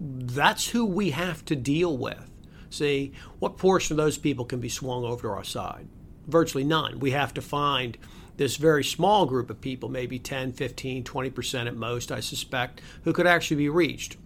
that's 0.00 0.68
who 0.68 0.84
we 0.86 1.10
have 1.10 1.44
to 1.46 1.56
deal 1.56 1.96
with. 1.96 2.30
See, 2.70 3.10
what 3.40 3.58
portion 3.58 3.94
of 3.94 4.04
those 4.04 4.18
people 4.18 4.44
can 4.44 4.60
be 4.60 4.68
swung 4.68 5.02
over 5.04 5.22
to 5.22 5.28
our 5.30 5.42
side? 5.42 5.88
Virtually 6.28 6.64
none. 6.64 7.00
We 7.00 7.10
have 7.10 7.34
to 7.34 7.42
find 7.42 7.98
this 8.36 8.56
very 8.56 8.84
small 8.84 9.26
group 9.26 9.50
of 9.50 9.60
people, 9.60 9.88
maybe 9.88 10.18
10, 10.18 10.52
15, 10.52 11.04
20% 11.04 11.66
at 11.66 11.76
most, 11.76 12.10
I 12.10 12.20
suspect, 12.20 12.80
who 13.04 13.12
could 13.12 13.26
actually 13.26 13.58
be 13.58 13.68
reached. 13.68 14.16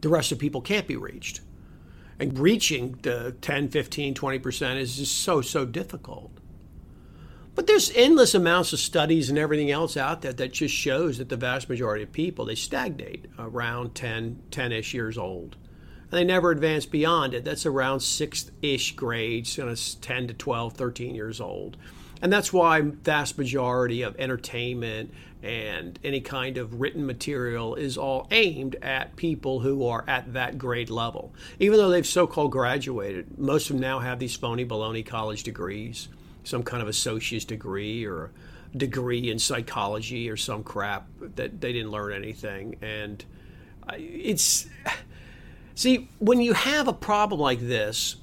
The 0.00 0.08
rest 0.08 0.30
of 0.30 0.38
people 0.38 0.60
can't 0.60 0.86
be 0.86 0.96
reached. 0.96 1.40
And 2.20 2.38
reaching 2.38 2.98
the 3.02 3.36
10, 3.40 3.68
15, 3.68 4.14
20% 4.14 4.76
is 4.76 4.96
just 4.96 5.18
so, 5.18 5.40
so 5.40 5.64
difficult. 5.64 6.32
But 7.58 7.66
there's 7.66 7.90
endless 7.96 8.34
amounts 8.34 8.72
of 8.72 8.78
studies 8.78 9.28
and 9.28 9.36
everything 9.36 9.70
else 9.70 9.96
out 9.96 10.22
there 10.22 10.32
that 10.32 10.52
just 10.52 10.72
shows 10.72 11.18
that 11.18 11.28
the 11.28 11.36
vast 11.36 11.68
majority 11.68 12.04
of 12.04 12.12
people 12.12 12.44
they 12.44 12.54
stagnate 12.54 13.26
around 13.36 13.96
10 13.96 14.42
10ish 14.50 14.92
years 14.92 15.18
old. 15.18 15.56
And 16.02 16.12
they 16.12 16.22
never 16.22 16.52
advance 16.52 16.86
beyond 16.86 17.34
it. 17.34 17.44
That's 17.44 17.66
around 17.66 17.98
6th-ish 17.98 18.94
grades, 18.94 19.58
you 19.58 19.64
know, 19.64 19.74
10 19.74 20.28
to 20.28 20.34
12, 20.34 20.74
13 20.74 21.16
years 21.16 21.40
old. 21.40 21.76
And 22.20 22.32
that's 22.32 22.52
why 22.52 22.80
vast 22.80 23.38
majority 23.38 24.02
of 24.02 24.16
entertainment 24.18 25.12
and 25.42 25.98
any 26.02 26.20
kind 26.20 26.58
of 26.58 26.80
written 26.80 27.06
material 27.06 27.76
is 27.76 27.96
all 27.96 28.26
aimed 28.32 28.74
at 28.82 29.14
people 29.14 29.60
who 29.60 29.86
are 29.86 30.04
at 30.08 30.32
that 30.32 30.58
grade 30.58 30.90
level. 30.90 31.32
Even 31.60 31.78
though 31.78 31.90
they've 31.90 32.06
so-called 32.06 32.50
graduated, 32.50 33.38
most 33.38 33.70
of 33.70 33.76
them 33.76 33.80
now 33.80 34.00
have 34.00 34.18
these 34.18 34.34
phony 34.34 34.64
baloney 34.64 35.06
college 35.06 35.44
degrees 35.44 36.08
some 36.48 36.62
kind 36.62 36.82
of 36.82 36.88
associate's 36.88 37.44
degree 37.44 38.04
or 38.04 38.30
a 38.74 38.76
degree 38.76 39.30
in 39.30 39.38
psychology 39.38 40.28
or 40.30 40.36
some 40.36 40.64
crap 40.64 41.06
that 41.20 41.60
they 41.60 41.72
didn't 41.72 41.90
learn 41.90 42.12
anything. 42.12 42.76
And 42.80 43.24
it's 43.92 44.66
see 45.74 46.08
when 46.18 46.40
you 46.40 46.54
have 46.54 46.88
a 46.88 46.92
problem 46.92 47.40
like 47.40 47.60
this, 47.60 48.16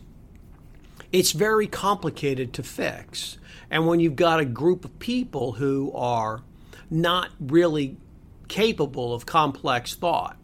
it's 1.12 1.32
very 1.32 1.68
complicated 1.68 2.52
to 2.54 2.64
fix. 2.64 3.38
And 3.70 3.88
when 3.88 4.00
you've 4.00 4.16
got 4.16 4.40
a 4.40 4.46
group 4.46 4.86
of 4.86 4.98
people 5.00 5.54
who 5.54 5.92
are 5.94 6.42
not 6.90 7.30
really 7.40 7.98
capable 8.48 9.14
of 9.14 9.26
complex 9.26 9.96
thought, 9.96 10.38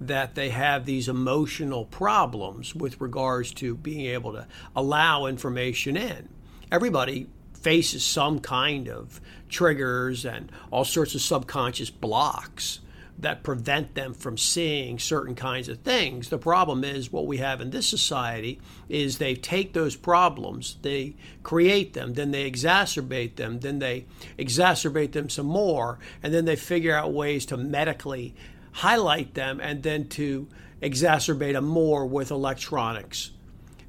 that 0.00 0.34
they 0.34 0.50
have 0.50 0.84
these 0.84 1.08
emotional 1.08 1.84
problems 1.84 2.74
with 2.74 3.00
regards 3.00 3.52
to 3.52 3.74
being 3.74 4.06
able 4.06 4.32
to 4.32 4.46
allow 4.76 5.26
information 5.26 5.96
in. 5.96 6.28
Everybody 6.70 7.26
faces 7.54 8.04
some 8.04 8.38
kind 8.38 8.88
of 8.88 9.20
triggers 9.48 10.24
and 10.24 10.52
all 10.70 10.84
sorts 10.84 11.14
of 11.14 11.20
subconscious 11.20 11.90
blocks 11.90 12.80
that 13.18 13.42
prevent 13.42 13.94
them 13.94 14.14
from 14.14 14.38
seeing 14.38 14.98
certain 14.98 15.34
kinds 15.34 15.68
of 15.68 15.78
things. 15.78 16.28
The 16.28 16.38
problem 16.38 16.84
is 16.84 17.12
what 17.12 17.26
we 17.26 17.38
have 17.38 17.60
in 17.60 17.70
this 17.70 17.86
society 17.86 18.60
is 18.88 19.18
they 19.18 19.34
take 19.34 19.72
those 19.72 19.96
problems, 19.96 20.76
they 20.82 21.16
create 21.42 21.94
them, 21.94 22.14
then 22.14 22.30
they 22.30 22.48
exacerbate 22.48 23.36
them, 23.36 23.60
then 23.60 23.80
they 23.80 24.06
exacerbate 24.38 25.12
them 25.12 25.28
some 25.28 25.46
more, 25.46 25.98
and 26.22 26.32
then 26.32 26.44
they 26.44 26.56
figure 26.56 26.94
out 26.94 27.12
ways 27.12 27.44
to 27.46 27.56
medically 27.56 28.34
highlight 28.72 29.34
them 29.34 29.60
and 29.60 29.82
then 29.82 30.08
to 30.08 30.46
exacerbate 30.80 31.54
them 31.54 31.66
more 31.66 32.06
with 32.06 32.30
electronics 32.30 33.32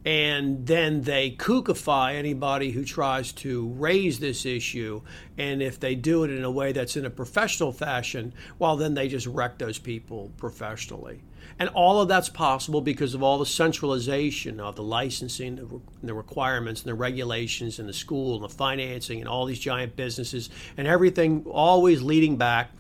and 0.10 0.66
then 0.66 1.04
they 1.04 1.30
kookify 1.30 2.16
anybody 2.16 2.72
who 2.72 2.84
tries 2.84 3.32
to 3.32 3.68
raise 3.74 4.20
this 4.20 4.44
issue. 4.44 5.04
And 5.38 5.62
if 5.62 5.80
they 5.80 5.94
do 5.94 6.24
it 6.24 6.32
in 6.32 6.44
a 6.44 6.50
way 6.50 6.72
that's 6.72 6.98
in 6.98 7.06
a 7.06 7.12
professional 7.12 7.72
fashion, 7.72 8.34
well, 8.58 8.76
then 8.76 8.96
they 8.96 9.08
just 9.08 9.28
wreck 9.28 9.60
those 9.60 9.78
people 9.78 10.32
professionally. 10.38 11.22
And 11.60 11.70
all 11.70 12.02
of 12.02 12.08
that's 12.08 12.28
possible 12.28 12.82
because 12.82 13.14
of 13.14 13.22
all 13.22 13.38
the 13.38 13.46
centralization 13.46 14.60
of 14.60 14.76
the 14.76 14.82
licensing, 14.82 15.60
and 15.60 15.82
the 16.02 16.16
requirements, 16.16 16.82
and 16.82 16.90
the 16.90 16.96
regulations, 16.96 17.78
and 17.78 17.88
the 17.88 17.94
school, 17.94 18.34
and 18.34 18.44
the 18.44 18.50
financing, 18.50 19.20
and 19.20 19.30
all 19.30 19.46
these 19.46 19.60
giant 19.60 19.96
businesses, 19.96 20.50
and 20.76 20.88
everything 20.88 21.46
always 21.46 22.02
leading 22.02 22.36
back 22.36 22.72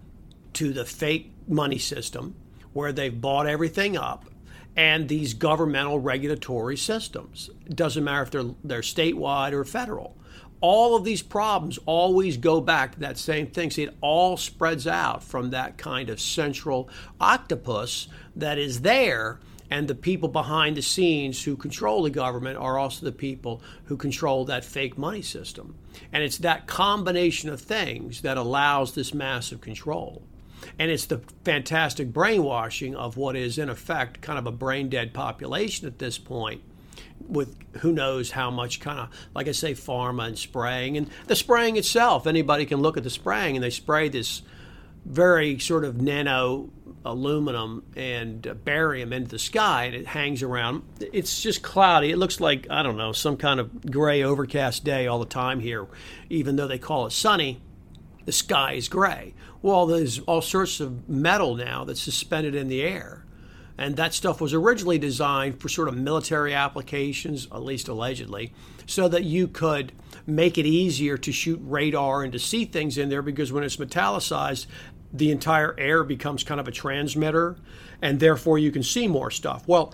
to 0.53 0.73
the 0.73 0.83
fake 0.83 1.31
money 1.47 1.77
system 1.77 2.33
where 2.73 2.91
they've 2.91 3.21
bought 3.21 3.45
everything 3.45 3.95
up 3.95 4.25
and 4.75 5.07
these 5.07 5.33
governmental 5.33 5.99
regulatory 5.99 6.77
systems. 6.77 7.49
It 7.65 7.75
doesn't 7.75 8.03
matter 8.03 8.23
if 8.23 8.31
they're, 8.31 8.55
they're 8.63 8.81
statewide 8.81 9.51
or 9.51 9.63
federal. 9.63 10.15
All 10.61 10.95
of 10.95 11.05
these 11.05 11.21
problems 11.21 11.79
always 11.85 12.37
go 12.37 12.59
back 12.59 12.93
to 12.93 12.99
that 12.99 13.17
same 13.17 13.47
thing. 13.47 13.71
See, 13.71 13.83
it 13.83 13.95
all 14.01 14.35
spreads 14.35 14.87
out 14.87 15.23
from 15.23 15.51
that 15.51 15.77
kind 15.77 16.09
of 16.09 16.19
central 16.19 16.89
octopus 17.19 18.07
that 18.35 18.57
is 18.57 18.81
there. 18.81 19.39
And 19.71 19.87
the 19.87 19.95
people 19.95 20.29
behind 20.29 20.75
the 20.75 20.81
scenes 20.81 21.43
who 21.43 21.55
control 21.55 22.01
the 22.01 22.09
government 22.09 22.57
are 22.57 22.77
also 22.77 23.05
the 23.05 23.11
people 23.11 23.61
who 23.85 23.97
control 23.97 24.43
that 24.45 24.65
fake 24.65 24.97
money 24.97 25.21
system. 25.21 25.75
And 26.11 26.23
it's 26.23 26.39
that 26.39 26.65
combination 26.67 27.49
of 27.49 27.61
things 27.61 28.21
that 28.21 28.37
allows 28.37 28.95
this 28.95 29.13
massive 29.13 29.61
control. 29.61 30.23
And 30.77 30.91
it's 30.91 31.05
the 31.05 31.21
fantastic 31.43 32.11
brainwashing 32.13 32.95
of 32.95 33.17
what 33.17 33.35
is, 33.35 33.57
in 33.57 33.69
effect, 33.69 34.21
kind 34.21 34.39
of 34.39 34.45
a 34.45 34.51
brain 34.51 34.89
dead 34.89 35.13
population 35.13 35.87
at 35.87 35.99
this 35.99 36.17
point 36.17 36.61
with 37.27 37.55
who 37.77 37.91
knows 37.91 38.31
how 38.31 38.49
much 38.49 38.79
kind 38.79 38.99
of 38.99 39.09
like 39.35 39.47
I 39.47 39.51
say 39.51 39.73
pharma 39.73 40.27
and 40.27 40.37
spraying. 40.37 40.97
And 40.97 41.09
the 41.27 41.35
spraying 41.35 41.77
itself 41.77 42.25
anybody 42.25 42.65
can 42.65 42.79
look 42.79 42.97
at 42.97 43.03
the 43.03 43.09
spraying 43.09 43.55
and 43.55 43.63
they 43.63 43.69
spray 43.69 44.09
this 44.09 44.41
very 45.05 45.59
sort 45.59 45.85
of 45.85 46.01
nano 46.01 46.69
aluminum 47.05 47.83
and 47.95 48.45
uh, 48.45 48.53
barium 48.53 49.13
into 49.13 49.29
the 49.29 49.39
sky 49.39 49.85
and 49.85 49.95
it 49.95 50.07
hangs 50.07 50.43
around. 50.43 50.83
It's 51.13 51.41
just 51.41 51.61
cloudy. 51.61 52.11
It 52.11 52.17
looks 52.17 52.39
like 52.39 52.67
I 52.69 52.83
don't 52.83 52.97
know 52.97 53.11
some 53.11 53.37
kind 53.37 53.59
of 53.59 53.91
gray 53.91 54.23
overcast 54.23 54.83
day 54.83 55.07
all 55.07 55.19
the 55.19 55.25
time 55.25 55.59
here. 55.59 55.87
Even 56.29 56.55
though 56.55 56.67
they 56.67 56.79
call 56.79 57.05
it 57.05 57.11
sunny 57.11 57.61
the 58.25 58.33
sky 58.33 58.73
is 58.73 58.87
gray 58.87 59.33
well, 59.61 59.85
there's 59.85 60.19
all 60.19 60.41
sorts 60.41 60.79
of 60.79 61.09
metal 61.09 61.55
now 61.55 61.83
that's 61.83 62.01
suspended 62.01 62.55
in 62.55 62.67
the 62.67 62.81
air. 62.81 63.25
And 63.77 63.95
that 63.95 64.13
stuff 64.13 64.41
was 64.41 64.53
originally 64.53 64.97
designed 64.97 65.61
for 65.61 65.69
sort 65.69 65.87
of 65.87 65.95
military 65.95 66.53
applications, 66.53 67.45
at 67.45 67.63
least 67.63 67.87
allegedly, 67.87 68.51
so 68.85 69.07
that 69.07 69.23
you 69.23 69.47
could 69.47 69.93
make 70.27 70.57
it 70.57 70.65
easier 70.65 71.17
to 71.17 71.31
shoot 71.31 71.59
radar 71.63 72.23
and 72.23 72.33
to 72.33 72.39
see 72.39 72.65
things 72.65 72.97
in 72.97 73.09
there 73.09 73.21
because 73.21 73.53
when 73.53 73.63
it's 73.63 73.77
metallicized, 73.77 74.65
the 75.13 75.31
entire 75.31 75.75
air 75.77 76.03
becomes 76.03 76.43
kind 76.43 76.59
of 76.59 76.67
a 76.67 76.71
transmitter 76.71 77.55
and 78.01 78.19
therefore 78.19 78.59
you 78.59 78.71
can 78.71 78.83
see 78.83 79.07
more 79.07 79.31
stuff. 79.31 79.67
Well, 79.67 79.93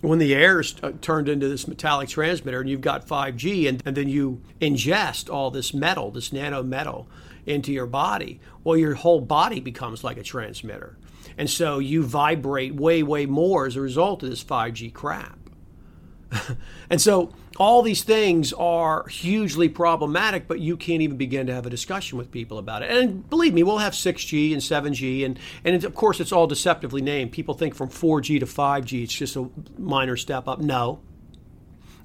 when 0.00 0.18
the 0.18 0.34
air 0.34 0.60
is 0.60 0.74
uh, 0.82 0.92
turned 1.00 1.28
into 1.28 1.48
this 1.48 1.66
metallic 1.66 2.08
transmitter 2.08 2.60
and 2.60 2.68
you've 2.68 2.80
got 2.80 3.06
5G 3.06 3.68
and, 3.68 3.82
and 3.86 3.96
then 3.96 4.08
you 4.08 4.42
ingest 4.60 5.32
all 5.32 5.50
this 5.50 5.72
metal, 5.72 6.10
this 6.10 6.32
nano 6.32 6.62
metal, 6.62 7.08
into 7.46 7.72
your 7.72 7.86
body, 7.86 8.40
well, 8.64 8.76
your 8.76 8.94
whole 8.94 9.20
body 9.20 9.60
becomes 9.60 10.04
like 10.04 10.16
a 10.16 10.22
transmitter. 10.22 10.96
And 11.36 11.48
so 11.48 11.78
you 11.78 12.02
vibrate 12.02 12.74
way, 12.74 13.02
way 13.02 13.26
more 13.26 13.66
as 13.66 13.76
a 13.76 13.80
result 13.80 14.22
of 14.22 14.30
this 14.30 14.44
5G 14.44 14.92
crap. 14.92 15.38
and 16.90 17.00
so 17.00 17.32
all 17.56 17.82
these 17.82 18.02
things 18.02 18.52
are 18.54 19.06
hugely 19.08 19.68
problematic, 19.68 20.48
but 20.48 20.60
you 20.60 20.76
can't 20.76 21.02
even 21.02 21.16
begin 21.16 21.46
to 21.46 21.54
have 21.54 21.66
a 21.66 21.70
discussion 21.70 22.18
with 22.18 22.30
people 22.30 22.58
about 22.58 22.82
it. 22.82 22.90
And 22.90 23.28
believe 23.28 23.54
me, 23.54 23.62
we'll 23.62 23.78
have 23.78 23.92
6G 23.92 24.52
and 24.52 24.62
7G, 24.62 25.24
and, 25.24 25.38
and 25.64 25.84
of 25.84 25.94
course, 25.94 26.20
it's 26.20 26.32
all 26.32 26.46
deceptively 26.46 27.02
named. 27.02 27.32
People 27.32 27.54
think 27.54 27.74
from 27.74 27.88
4G 27.88 28.40
to 28.40 28.46
5G, 28.46 29.04
it's 29.04 29.12
just 29.12 29.36
a 29.36 29.48
minor 29.78 30.16
step 30.16 30.48
up. 30.48 30.60
No. 30.60 31.00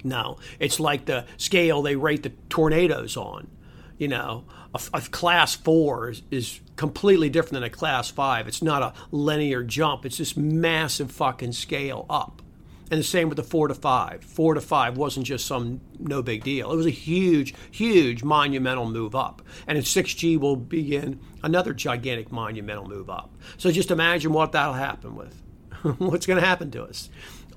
No. 0.04 0.38
It's 0.58 0.78
like 0.78 1.06
the 1.06 1.24
scale 1.36 1.82
they 1.82 1.96
rate 1.96 2.22
the 2.22 2.32
tornadoes 2.48 3.16
on. 3.16 3.48
You 3.96 4.08
know, 4.08 4.44
a, 4.74 4.80
a 4.94 5.00
class 5.00 5.54
four 5.54 6.10
is, 6.10 6.22
is 6.30 6.60
completely 6.76 7.28
different 7.28 7.54
than 7.54 7.62
a 7.62 7.70
class 7.70 8.10
five. 8.10 8.48
It's 8.48 8.62
not 8.62 8.82
a 8.82 8.92
linear 9.10 9.62
jump, 9.62 10.04
it's 10.06 10.18
this 10.18 10.36
massive 10.36 11.10
fucking 11.10 11.52
scale 11.52 12.06
up. 12.08 12.42
And 12.90 12.98
the 12.98 13.04
same 13.04 13.28
with 13.28 13.36
the 13.36 13.44
four 13.44 13.68
to 13.68 13.74
five. 13.74 14.24
Four 14.24 14.54
to 14.54 14.62
five 14.62 14.96
wasn't 14.96 15.26
just 15.26 15.44
some 15.44 15.82
no 15.98 16.22
big 16.22 16.42
deal. 16.42 16.72
It 16.72 16.76
was 16.76 16.86
a 16.86 16.90
huge, 16.90 17.54
huge 17.70 18.22
monumental 18.22 18.88
move 18.88 19.14
up. 19.14 19.42
And 19.66 19.76
in 19.76 19.84
6G 19.84 20.38
will 20.40 20.56
begin 20.56 21.20
another 21.42 21.74
gigantic 21.74 22.32
monumental 22.32 22.88
move 22.88 23.10
up. 23.10 23.34
So 23.58 23.70
just 23.70 23.90
imagine 23.90 24.32
what 24.32 24.52
that'll 24.52 24.72
happen 24.72 25.16
with. 25.16 25.42
What's 25.98 26.24
going 26.24 26.40
to 26.40 26.46
happen 26.46 26.70
to 26.70 26.84
us? 26.84 27.10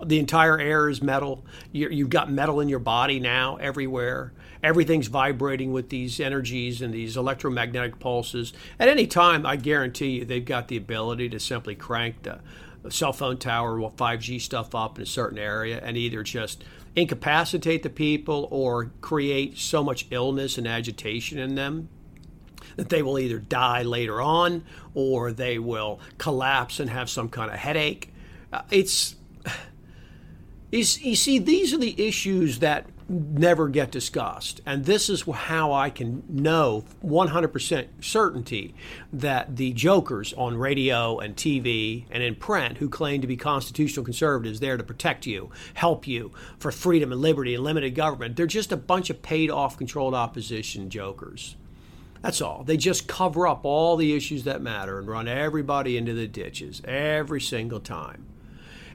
The 0.03 0.19
entire 0.19 0.59
air 0.59 0.89
is 0.89 1.01
metal. 1.01 1.45
you 1.71 2.03
have 2.03 2.09
got 2.09 2.29
metal 2.29 2.59
in 2.59 2.67
your 2.67 2.79
body 2.79 3.19
now 3.21 3.55
everywhere 3.55 4.33
everything's 4.63 5.07
vibrating 5.07 5.71
with 5.71 5.89
these 5.89 6.19
energies 6.19 6.81
and 6.81 6.93
these 6.93 7.17
electromagnetic 7.17 7.99
pulses. 7.99 8.53
At 8.79 8.87
any 8.87 9.07
time, 9.07 9.45
I 9.45 9.55
guarantee 9.55 10.19
you, 10.19 10.25
they've 10.25 10.43
got 10.43 10.67
the 10.67 10.77
ability 10.77 11.29
to 11.29 11.39
simply 11.39 11.75
crank 11.75 12.23
the 12.23 12.39
cell 12.89 13.13
phone 13.13 13.37
tower 13.37 13.79
or 13.79 13.91
5G 13.91 14.41
stuff 14.41 14.73
up 14.73 14.97
in 14.97 15.03
a 15.03 15.07
certain 15.07 15.37
area 15.37 15.79
and 15.83 15.97
either 15.97 16.23
just 16.23 16.63
incapacitate 16.95 17.83
the 17.83 17.89
people 17.89 18.47
or 18.51 18.91
create 19.01 19.57
so 19.57 19.83
much 19.83 20.07
illness 20.11 20.57
and 20.57 20.67
agitation 20.67 21.37
in 21.37 21.55
them 21.55 21.89
that 22.75 22.89
they 22.89 23.01
will 23.01 23.19
either 23.19 23.39
die 23.39 23.83
later 23.83 24.21
on 24.21 24.63
or 24.93 25.31
they 25.31 25.59
will 25.59 25.99
collapse 26.17 26.79
and 26.79 26.89
have 26.89 27.09
some 27.09 27.29
kind 27.29 27.51
of 27.51 27.57
headache. 27.57 28.11
Uh, 28.51 28.61
it's, 28.71 29.15
you 30.71 30.83
see 30.83 31.39
these 31.39 31.73
are 31.73 31.77
the 31.77 32.07
issues 32.07 32.59
that 32.59 32.85
never 33.11 33.67
get 33.67 33.91
discussed. 33.91 34.61
And 34.65 34.85
this 34.85 35.09
is 35.09 35.23
how 35.23 35.73
I 35.73 35.89
can 35.89 36.23
know 36.29 36.85
100% 37.03 37.87
certainty 37.99 38.73
that 39.11 39.55
the 39.57 39.73
jokers 39.73 40.33
on 40.33 40.57
radio 40.57 41.19
and 41.19 41.35
TV 41.35 42.05
and 42.09 42.23
in 42.23 42.35
print 42.35 42.77
who 42.77 42.89
claim 42.89 43.21
to 43.21 43.27
be 43.27 43.37
constitutional 43.37 44.05
conservatives 44.05 44.59
there 44.59 44.77
to 44.77 44.83
protect 44.83 45.27
you, 45.27 45.51
help 45.73 46.07
you 46.07 46.31
for 46.57 46.71
freedom 46.71 47.11
and 47.11 47.21
liberty 47.21 47.53
and 47.53 47.63
limited 47.63 47.91
government, 47.91 48.35
they're 48.35 48.47
just 48.47 48.71
a 48.71 48.77
bunch 48.77 49.09
of 49.09 49.21
paid 49.21 49.51
off 49.51 49.77
controlled 49.77 50.13
opposition 50.13 50.89
jokers. 50.89 51.55
That's 52.21 52.41
all. 52.41 52.63
They 52.63 52.77
just 52.77 53.07
cover 53.07 53.47
up 53.47 53.65
all 53.65 53.97
the 53.97 54.15
issues 54.15 54.43
that 54.43 54.61
matter 54.61 54.99
and 54.99 55.07
run 55.07 55.27
everybody 55.27 55.97
into 55.97 56.13
the 56.13 56.27
ditches 56.27 56.81
every 56.85 57.41
single 57.41 57.79
time. 57.79 58.25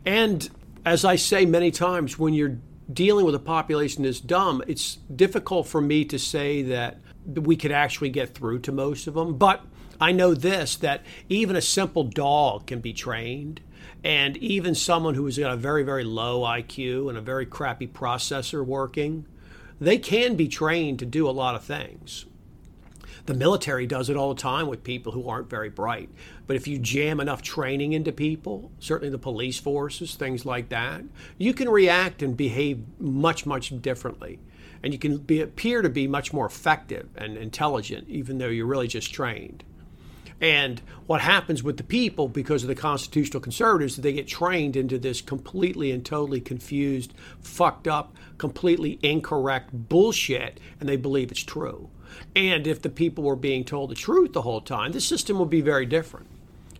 And 0.04 0.48
as 0.84 1.04
I 1.04 1.16
say 1.16 1.44
many 1.44 1.72
times, 1.72 2.18
when 2.18 2.32
you're 2.32 2.58
dealing 2.92 3.24
with 3.24 3.34
a 3.34 3.40
population 3.40 4.02
this 4.02 4.20
dumb, 4.20 4.62
it's 4.66 4.96
difficult 5.14 5.66
for 5.66 5.80
me 5.80 6.04
to 6.04 6.18
say 6.18 6.62
that 6.62 6.98
we 7.26 7.56
could 7.56 7.72
actually 7.72 8.10
get 8.10 8.34
through 8.34 8.60
to 8.60 8.72
most 8.72 9.06
of 9.06 9.14
them. 9.14 9.36
But 9.36 9.64
I 10.00 10.12
know 10.12 10.34
this 10.34 10.76
that 10.76 11.02
even 11.28 11.56
a 11.56 11.60
simple 11.60 12.04
dog 12.04 12.66
can 12.66 12.80
be 12.80 12.92
trained. 12.92 13.60
And 14.04 14.36
even 14.36 14.74
someone 14.74 15.14
who 15.14 15.24
has 15.24 15.38
got 15.38 15.52
a 15.52 15.56
very, 15.56 15.82
very 15.82 16.04
low 16.04 16.42
IQ 16.42 17.08
and 17.08 17.18
a 17.18 17.22
very 17.22 17.46
crappy 17.46 17.88
processor 17.88 18.64
working, 18.64 19.26
they 19.80 19.98
can 19.98 20.36
be 20.36 20.48
trained 20.48 21.00
to 21.00 21.06
do 21.06 21.28
a 21.28 21.32
lot 21.32 21.54
of 21.54 21.64
things. 21.64 22.26
The 23.26 23.34
military 23.34 23.86
does 23.86 24.08
it 24.08 24.16
all 24.16 24.32
the 24.32 24.40
time 24.40 24.68
with 24.68 24.84
people 24.84 25.10
who 25.10 25.28
aren't 25.28 25.50
very 25.50 25.68
bright. 25.68 26.08
But 26.46 26.54
if 26.54 26.68
you 26.68 26.78
jam 26.78 27.18
enough 27.18 27.42
training 27.42 27.92
into 27.92 28.12
people, 28.12 28.70
certainly 28.78 29.10
the 29.10 29.18
police 29.18 29.58
forces, 29.58 30.14
things 30.14 30.46
like 30.46 30.68
that, 30.68 31.02
you 31.36 31.52
can 31.52 31.68
react 31.68 32.22
and 32.22 32.36
behave 32.36 32.84
much, 33.00 33.44
much 33.44 33.82
differently. 33.82 34.38
And 34.82 34.92
you 34.92 34.98
can 35.00 35.18
be, 35.18 35.40
appear 35.40 35.82
to 35.82 35.88
be 35.88 36.06
much 36.06 36.32
more 36.32 36.46
effective 36.46 37.08
and 37.16 37.36
intelligent, 37.36 38.08
even 38.08 38.38
though 38.38 38.46
you're 38.46 38.66
really 38.66 38.86
just 38.86 39.12
trained. 39.12 39.64
And 40.40 40.80
what 41.06 41.22
happens 41.22 41.62
with 41.62 41.78
the 41.78 41.82
people 41.82 42.28
because 42.28 42.62
of 42.62 42.68
the 42.68 42.74
constitutional 42.74 43.40
conservatives, 43.40 43.94
is 43.94 44.02
they 44.02 44.12
get 44.12 44.28
trained 44.28 44.76
into 44.76 44.98
this 44.98 45.20
completely 45.20 45.90
and 45.90 46.04
totally 46.04 46.40
confused, 46.40 47.14
fucked 47.40 47.88
up, 47.88 48.14
completely 48.38 48.98
incorrect 49.02 49.70
bullshit, 49.72 50.60
and 50.78 50.88
they 50.88 50.96
believe 50.96 51.32
it's 51.32 51.42
true. 51.42 51.88
And 52.34 52.66
if 52.66 52.82
the 52.82 52.90
people 52.90 53.24
were 53.24 53.36
being 53.36 53.64
told 53.64 53.90
the 53.90 53.94
truth 53.94 54.32
the 54.32 54.42
whole 54.42 54.60
time, 54.60 54.92
the 54.92 55.00
system 55.00 55.38
would 55.38 55.50
be 55.50 55.60
very 55.60 55.86
different. 55.86 56.26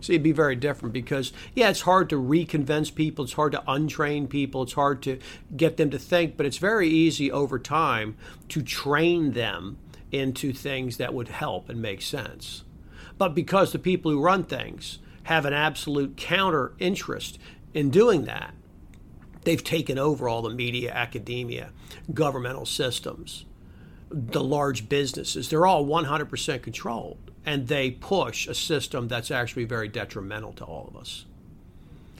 So 0.01 0.13
it'd 0.13 0.23
be 0.23 0.31
very 0.31 0.55
different 0.55 0.93
because, 0.93 1.33
yeah, 1.55 1.69
it's 1.69 1.81
hard 1.81 2.09
to 2.11 2.15
reconvince 2.15 2.93
people, 2.93 3.25
it's 3.25 3.33
hard 3.33 3.53
to 3.53 3.63
untrain 3.67 4.29
people, 4.29 4.63
it's 4.63 4.73
hard 4.73 5.01
to 5.03 5.19
get 5.55 5.77
them 5.77 5.89
to 5.89 5.99
think, 5.99 6.37
but 6.37 6.45
it's 6.45 6.57
very 6.57 6.87
easy 6.87 7.31
over 7.31 7.57
time 7.57 8.15
to 8.49 8.61
train 8.61 9.31
them 9.31 9.77
into 10.11 10.53
things 10.53 10.97
that 10.97 11.13
would 11.13 11.29
help 11.29 11.67
and 11.67 11.81
make 11.81 12.01
sense. 12.01 12.63
But 13.17 13.33
because 13.33 13.71
the 13.71 13.79
people 13.79 14.11
who 14.11 14.21
run 14.21 14.43
things 14.43 14.99
have 15.23 15.45
an 15.45 15.53
absolute 15.53 16.15
counter 16.15 16.73
interest 16.79 17.39
in 17.73 17.89
doing 17.89 18.25
that, 18.25 18.53
they've 19.43 19.63
taken 19.63 19.97
over 19.97 20.29
all 20.29 20.41
the 20.41 20.49
media, 20.49 20.91
academia, 20.91 21.71
governmental 22.13 22.65
systems, 22.65 23.45
the 24.09 24.43
large 24.43 24.89
businesses. 24.89 25.49
They're 25.49 25.65
all 25.65 25.85
100% 25.85 26.61
controlled, 26.61 27.31
and 27.45 27.67
they 27.67 27.91
push 27.91 28.47
a 28.47 28.53
system 28.53 29.07
that's 29.07 29.31
actually 29.31 29.65
very 29.65 29.87
detrimental 29.87 30.53
to 30.53 30.65
all 30.65 30.87
of 30.87 30.95
us. 30.95 31.25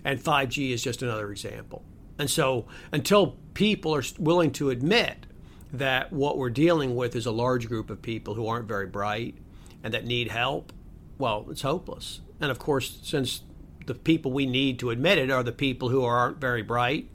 And 0.04 0.20
5G 0.20 0.72
is 0.72 0.84
just 0.84 1.02
another 1.02 1.32
example. 1.32 1.84
And 2.20 2.30
so, 2.30 2.66
until 2.92 3.38
people 3.54 3.94
are 3.94 4.04
willing 4.18 4.52
to 4.54 4.70
admit 4.70 5.26
that 5.72 6.12
what 6.12 6.38
we're 6.38 6.50
dealing 6.50 6.96
with 6.96 7.16
is 7.16 7.26
a 7.26 7.32
large 7.32 7.68
group 7.68 7.90
of 7.90 8.02
people 8.02 8.34
who 8.34 8.48
aren't 8.48 8.68
very 8.68 8.88
bright 8.88 9.36
and 9.84 9.94
that 9.94 10.06
need 10.06 10.30
help, 10.30 10.72
well, 11.18 11.46
it's 11.50 11.62
hopeless. 11.62 12.22
And 12.40 12.50
of 12.52 12.60
course, 12.60 13.00
since 13.04 13.42
the 13.86 13.94
people 13.94 14.32
we 14.32 14.46
need 14.46 14.80
to 14.80 14.90
admit 14.90 15.18
it 15.18 15.30
are 15.30 15.44
the 15.44 15.52
people 15.52 15.90
who 15.90 16.04
aren't 16.04 16.38
very 16.38 16.62
bright, 16.62 17.10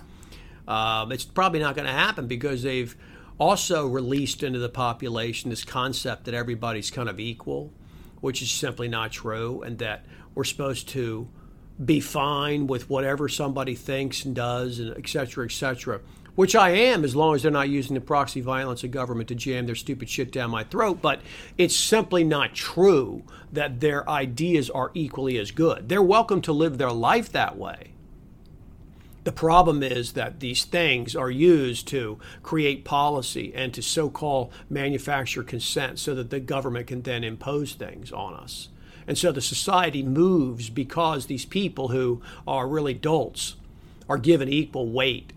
um, 0.68 1.12
it's 1.12 1.24
probably 1.24 1.60
not 1.60 1.74
going 1.74 1.86
to 1.86 1.92
happen 1.92 2.26
because 2.26 2.62
they've 2.62 2.96
also 3.38 3.86
released 3.86 4.42
into 4.42 4.58
the 4.58 4.68
population 4.68 5.50
this 5.50 5.64
concept 5.64 6.24
that 6.24 6.34
everybody's 6.34 6.90
kind 6.90 7.08
of 7.08 7.18
equal, 7.20 7.72
which 8.20 8.42
is 8.42 8.50
simply 8.50 8.88
not 8.88 9.12
true, 9.12 9.62
and 9.62 9.78
that 9.78 10.04
we're 10.34 10.44
supposed 10.44 10.88
to 10.90 11.28
be 11.84 12.00
fine 12.00 12.66
with 12.66 12.88
whatever 12.88 13.28
somebody 13.28 13.74
thinks 13.74 14.24
and 14.24 14.34
does, 14.34 14.78
and 14.78 14.96
et 14.96 15.08
cetera, 15.08 15.44
et 15.44 15.52
cetera 15.52 16.00
which 16.34 16.54
I 16.56 16.70
am 16.70 17.04
as 17.04 17.14
long 17.14 17.34
as 17.34 17.42
they're 17.42 17.50
not 17.50 17.68
using 17.68 17.94
the 17.94 18.00
proxy 18.00 18.40
violence 18.40 18.84
of 18.84 18.90
government 18.90 19.28
to 19.28 19.34
jam 19.34 19.66
their 19.66 19.74
stupid 19.74 20.08
shit 20.08 20.32
down 20.32 20.50
my 20.50 20.64
throat. 20.64 21.00
But 21.02 21.20
it's 21.58 21.76
simply 21.76 22.24
not 22.24 22.54
true 22.54 23.22
that 23.52 23.80
their 23.80 24.08
ideas 24.08 24.70
are 24.70 24.90
equally 24.94 25.38
as 25.38 25.50
good. 25.50 25.88
They're 25.88 26.02
welcome 26.02 26.40
to 26.42 26.52
live 26.52 26.78
their 26.78 26.92
life 26.92 27.32
that 27.32 27.58
way. 27.58 27.91
The 29.24 29.32
problem 29.32 29.82
is 29.82 30.12
that 30.12 30.40
these 30.40 30.64
things 30.64 31.14
are 31.14 31.30
used 31.30 31.86
to 31.88 32.18
create 32.42 32.84
policy 32.84 33.52
and 33.54 33.72
to 33.74 33.82
so 33.82 34.10
called 34.10 34.52
manufacture 34.68 35.44
consent 35.44 35.98
so 36.00 36.14
that 36.16 36.30
the 36.30 36.40
government 36.40 36.88
can 36.88 37.02
then 37.02 37.22
impose 37.22 37.74
things 37.74 38.10
on 38.10 38.34
us. 38.34 38.68
And 39.06 39.16
so 39.16 39.30
the 39.30 39.40
society 39.40 40.02
moves 40.02 40.70
because 40.70 41.26
these 41.26 41.44
people 41.44 41.88
who 41.88 42.20
are 42.46 42.66
really 42.66 42.94
dolts 42.94 43.56
are 44.08 44.18
given 44.18 44.48
equal 44.48 44.88
weight 44.88 45.32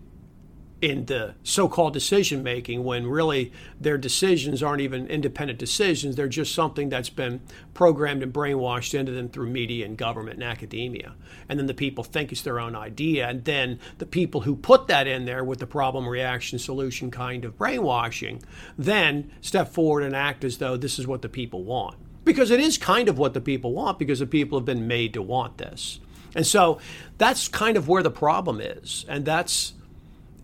in 0.86 1.06
the 1.06 1.34
so-called 1.42 1.92
decision 1.92 2.44
making 2.44 2.84
when 2.84 3.08
really 3.08 3.52
their 3.80 3.98
decisions 3.98 4.62
aren't 4.62 4.80
even 4.80 5.04
independent 5.08 5.58
decisions. 5.58 6.14
They're 6.14 6.28
just 6.28 6.54
something 6.54 6.90
that's 6.90 7.08
been 7.10 7.40
programmed 7.74 8.22
and 8.22 8.32
brainwashed 8.32 8.96
into 8.96 9.10
them 9.10 9.28
through 9.28 9.50
media 9.50 9.84
and 9.84 9.98
government 9.98 10.34
and 10.34 10.44
academia. 10.44 11.16
And 11.48 11.58
then 11.58 11.66
the 11.66 11.74
people 11.74 12.04
think 12.04 12.30
it's 12.30 12.42
their 12.42 12.60
own 12.60 12.76
idea 12.76 13.28
and 13.28 13.44
then 13.44 13.80
the 13.98 14.06
people 14.06 14.42
who 14.42 14.54
put 14.54 14.86
that 14.86 15.08
in 15.08 15.24
there 15.24 15.42
with 15.42 15.58
the 15.58 15.66
problem 15.66 16.08
reaction 16.08 16.56
solution 16.56 17.10
kind 17.10 17.44
of 17.44 17.58
brainwashing 17.58 18.44
then 18.78 19.32
step 19.40 19.72
forward 19.72 20.04
and 20.04 20.14
act 20.14 20.44
as 20.44 20.58
though 20.58 20.76
this 20.76 21.00
is 21.00 21.06
what 21.08 21.20
the 21.20 21.28
people 21.28 21.64
want. 21.64 21.96
Because 22.24 22.52
it 22.52 22.60
is 22.60 22.78
kind 22.78 23.08
of 23.08 23.18
what 23.18 23.34
the 23.34 23.40
people 23.40 23.72
want 23.72 23.98
because 23.98 24.20
the 24.20 24.26
people 24.26 24.56
have 24.56 24.66
been 24.66 24.86
made 24.86 25.14
to 25.14 25.22
want 25.22 25.58
this. 25.58 25.98
And 26.36 26.46
so 26.46 26.78
that's 27.18 27.48
kind 27.48 27.76
of 27.76 27.88
where 27.88 28.04
the 28.04 28.10
problem 28.12 28.60
is 28.60 29.04
and 29.08 29.24
that's 29.24 29.72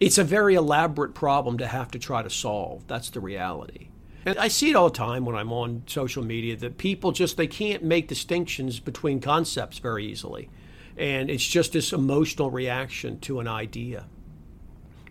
it's 0.02 0.18
a 0.18 0.24
very 0.24 0.56
elaborate 0.56 1.14
problem 1.14 1.58
to 1.58 1.66
have 1.68 1.88
to 1.92 1.98
try 1.98 2.22
to 2.22 2.30
solve. 2.30 2.84
That's 2.88 3.08
the 3.08 3.20
reality. 3.20 3.86
And 4.26 4.36
I 4.36 4.48
see 4.48 4.70
it 4.70 4.76
all 4.76 4.90
the 4.90 4.96
time 4.96 5.24
when 5.24 5.36
I'm 5.36 5.52
on 5.52 5.84
social 5.86 6.24
media 6.24 6.56
that 6.56 6.76
people 6.76 7.12
just 7.12 7.36
they 7.36 7.46
can't 7.46 7.84
make 7.84 8.08
distinctions 8.08 8.80
between 8.80 9.20
concepts 9.20 9.78
very 9.78 10.04
easily. 10.04 10.50
And 10.96 11.30
it's 11.30 11.46
just 11.46 11.72
this 11.72 11.92
emotional 11.92 12.50
reaction 12.50 13.20
to 13.20 13.38
an 13.38 13.46
idea 13.46 14.06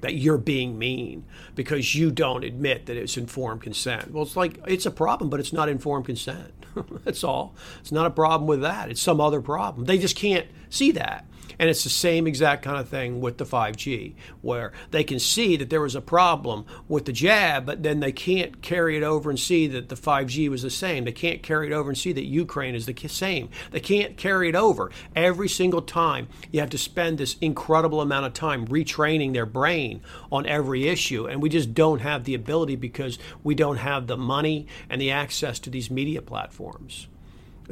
that 0.02 0.16
you're 0.16 0.38
being 0.38 0.78
mean 0.78 1.24
because 1.56 1.96
you 1.96 2.12
don't 2.12 2.44
admit 2.44 2.88
that 2.88 2.98
it's 2.98 3.16
informed 3.16 3.62
consent. 3.62 4.12
Well, 4.12 4.24
it's 4.24 4.36
like 4.36 4.60
it's 4.68 4.86
a 4.86 4.92
problem, 4.92 5.30
but 5.30 5.40
it's 5.40 5.54
not 5.54 5.70
informed 5.70 6.06
consent. 6.06 6.66
That's 7.06 7.24
all. 7.24 7.56
It's 7.80 7.94
not 7.94 8.08
a 8.08 8.12
problem 8.12 8.46
with 8.46 8.62
that. 8.62 8.90
It's 8.90 9.02
some 9.02 9.22
other 9.22 9.42
problem. 9.42 9.86
They 9.86 9.98
just 9.98 10.18
can't 10.18 10.48
see 10.70 10.92
that. 10.92 11.26
And 11.62 11.70
it's 11.70 11.84
the 11.84 11.92
same 11.92 12.26
exact 12.26 12.64
kind 12.64 12.80
of 12.80 12.90
thing 12.90 13.22
with 13.22 13.38
the 13.38 13.46
5G, 13.46 14.16
where 14.42 14.74
they 14.90 15.04
can 15.04 15.20
see 15.20 15.56
that 15.58 15.70
there 15.70 15.82
was 15.82 15.94
a 15.94 16.02
problem 16.02 16.66
with 16.88 17.06
the 17.06 17.14
jab, 17.14 17.68
but 17.68 17.84
then 17.84 18.00
they 18.00 18.12
can't 18.12 18.64
carry 18.64 18.98
it 18.98 19.04
over 19.04 19.30
and 19.30 19.40
see 19.40 19.68
that 19.68 19.88
the 19.88 19.96
5G 19.96 20.50
was 20.50 20.64
the 20.64 20.72
same. 20.72 21.06
They 21.06 21.12
can't 21.12 21.44
carry 21.44 21.68
it 21.68 21.72
over 21.72 21.92
and 21.92 21.98
see 21.98 22.14
that 22.14 22.26
Ukraine 22.26 22.74
is 22.74 22.88
the 22.88 23.08
same. 23.08 23.50
They 23.70 23.80
can't 23.80 24.18
carry 24.18 24.50
it 24.50 24.56
over. 24.56 24.90
Every 25.16 25.48
single 25.48 25.84
time, 25.84 26.30
you 26.52 26.60
have 26.62 26.72
to 26.72 26.80
spend 26.80 27.20
this 27.20 27.38
incredible 27.42 28.02
amount 28.02 28.26
of 28.26 28.34
time 28.34 28.68
retraining 28.68 29.34
their 29.34 29.46
brain 29.46 30.02
on 30.32 30.48
every 30.48 30.88
issue. 30.88 31.28
And 31.28 31.44
we 31.44 31.50
just 31.50 31.76
don't 31.76 32.00
have 32.00 32.24
the 32.24 32.34
ability 32.34 32.76
because 32.76 33.20
we 33.44 33.54
don't 33.54 33.78
have 33.78 34.08
the 34.08 34.18
money 34.18 34.66
and 34.90 35.00
the 35.00 35.12
access 35.12 35.60
to 35.60 35.70
these 35.70 35.92
media 35.92 36.24
platforms. 36.24 37.06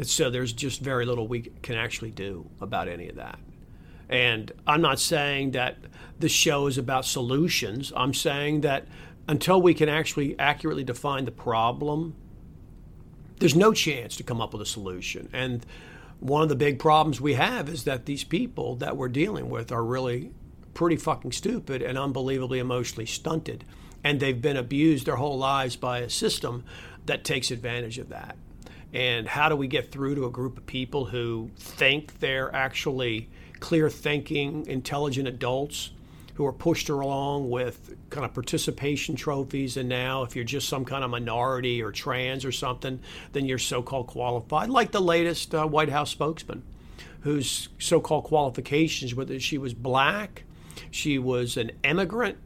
So 0.03 0.29
there's 0.29 0.53
just 0.53 0.79
very 0.79 1.07
little 1.07 1.27
we 1.27 1.51
can 1.63 1.75
actually 1.75 2.11
do 2.11 2.47
about 2.61 2.87
any 2.87 3.09
of 3.09 3.15
that. 3.15 3.39
And 4.09 4.51
I'm 4.65 4.81
not 4.81 4.99
saying 4.99 5.51
that 5.51 5.77
the 6.19 6.29
show 6.29 6.67
is 6.67 6.77
about 6.77 7.05
solutions. 7.05 7.93
I'm 7.95 8.13
saying 8.13 8.61
that 8.61 8.87
until 9.27 9.61
we 9.61 9.73
can 9.73 9.87
actually 9.87 10.37
accurately 10.39 10.83
define 10.83 11.25
the 11.25 11.31
problem, 11.31 12.15
there's 13.39 13.55
no 13.55 13.71
chance 13.71 14.15
to 14.17 14.23
come 14.23 14.41
up 14.41 14.53
with 14.53 14.61
a 14.61 14.65
solution. 14.65 15.29
And 15.31 15.65
one 16.19 16.43
of 16.43 16.49
the 16.49 16.55
big 16.55 16.79
problems 16.79 17.21
we 17.21 17.35
have 17.35 17.69
is 17.69 17.85
that 17.85 18.05
these 18.05 18.23
people 18.23 18.75
that 18.77 18.97
we're 18.97 19.07
dealing 19.07 19.49
with 19.49 19.71
are 19.71 19.83
really 19.83 20.31
pretty 20.73 20.97
fucking 20.97 21.31
stupid 21.31 21.81
and 21.81 21.97
unbelievably 21.97 22.59
emotionally 22.59 23.05
stunted. 23.05 23.63
And 24.03 24.19
they've 24.19 24.41
been 24.41 24.57
abused 24.57 25.05
their 25.05 25.17
whole 25.17 25.37
lives 25.37 25.75
by 25.75 25.99
a 25.99 26.09
system 26.09 26.63
that 27.05 27.23
takes 27.23 27.51
advantage 27.51 27.97
of 27.99 28.09
that. 28.09 28.35
And 28.93 29.27
how 29.27 29.49
do 29.49 29.55
we 29.55 29.67
get 29.67 29.91
through 29.91 30.15
to 30.15 30.25
a 30.25 30.31
group 30.31 30.57
of 30.57 30.65
people 30.65 31.05
who 31.05 31.51
think 31.57 32.19
they're 32.19 32.53
actually 32.53 33.29
clear 33.59 33.89
thinking, 33.89 34.65
intelligent 34.67 35.27
adults 35.27 35.91
who 36.39 36.45
are 36.45 36.53
pushed 36.53 36.87
along 36.87 37.49
with 37.49 37.95
kind 38.09 38.25
of 38.25 38.33
participation 38.33 39.15
trophies. 39.15 39.75
And 39.75 39.89
now, 39.89 40.23
if 40.23 40.37
you're 40.37 40.45
just 40.45 40.69
some 40.69 40.85
kind 40.85 41.03
of 41.03 41.09
minority 41.09 41.81
or 41.81 41.91
trans 41.91 42.45
or 42.45 42.53
something, 42.53 43.01
then 43.33 43.45
you're 43.45 43.57
so 43.57 43.81
called 43.81 44.07
qualified, 44.07 44.69
like 44.69 44.91
the 44.91 45.01
latest 45.01 45.53
uh, 45.53 45.67
White 45.67 45.89
House 45.89 46.11
spokesman, 46.11 46.63
whose 47.21 47.67
so 47.77 47.99
called 47.99 48.23
qualifications 48.23 49.13
were 49.13 49.25
that 49.25 49.41
she 49.41 49.57
was 49.57 49.73
black, 49.73 50.43
she 50.91 51.19
was 51.19 51.57
an 51.57 51.71
immigrant, 51.83 52.37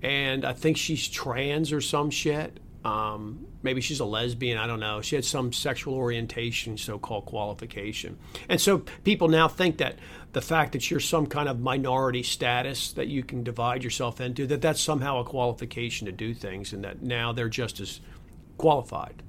and 0.00 0.44
I 0.44 0.52
think 0.52 0.76
she's 0.76 1.08
trans 1.08 1.72
or 1.72 1.80
some 1.80 2.10
shit. 2.10 2.60
Um, 2.84 3.46
maybe 3.62 3.80
she's 3.80 4.00
a 4.00 4.04
lesbian. 4.04 4.58
I 4.58 4.66
don't 4.66 4.80
know. 4.80 5.00
She 5.00 5.16
had 5.16 5.24
some 5.24 5.52
sexual 5.52 5.94
orientation, 5.94 6.76
so 6.76 6.98
called 6.98 7.24
qualification. 7.24 8.18
And 8.48 8.60
so 8.60 8.82
people 9.04 9.28
now 9.28 9.48
think 9.48 9.78
that 9.78 9.98
the 10.32 10.42
fact 10.42 10.72
that 10.72 10.90
you're 10.90 11.00
some 11.00 11.26
kind 11.26 11.48
of 11.48 11.60
minority 11.60 12.22
status 12.22 12.92
that 12.92 13.08
you 13.08 13.22
can 13.22 13.42
divide 13.42 13.82
yourself 13.82 14.20
into, 14.20 14.46
that 14.48 14.60
that's 14.60 14.82
somehow 14.82 15.20
a 15.20 15.24
qualification 15.24 16.06
to 16.06 16.12
do 16.12 16.34
things, 16.34 16.74
and 16.74 16.84
that 16.84 17.02
now 17.02 17.32
they're 17.32 17.48
just 17.48 17.80
as 17.80 18.00
qualified. 18.58 19.22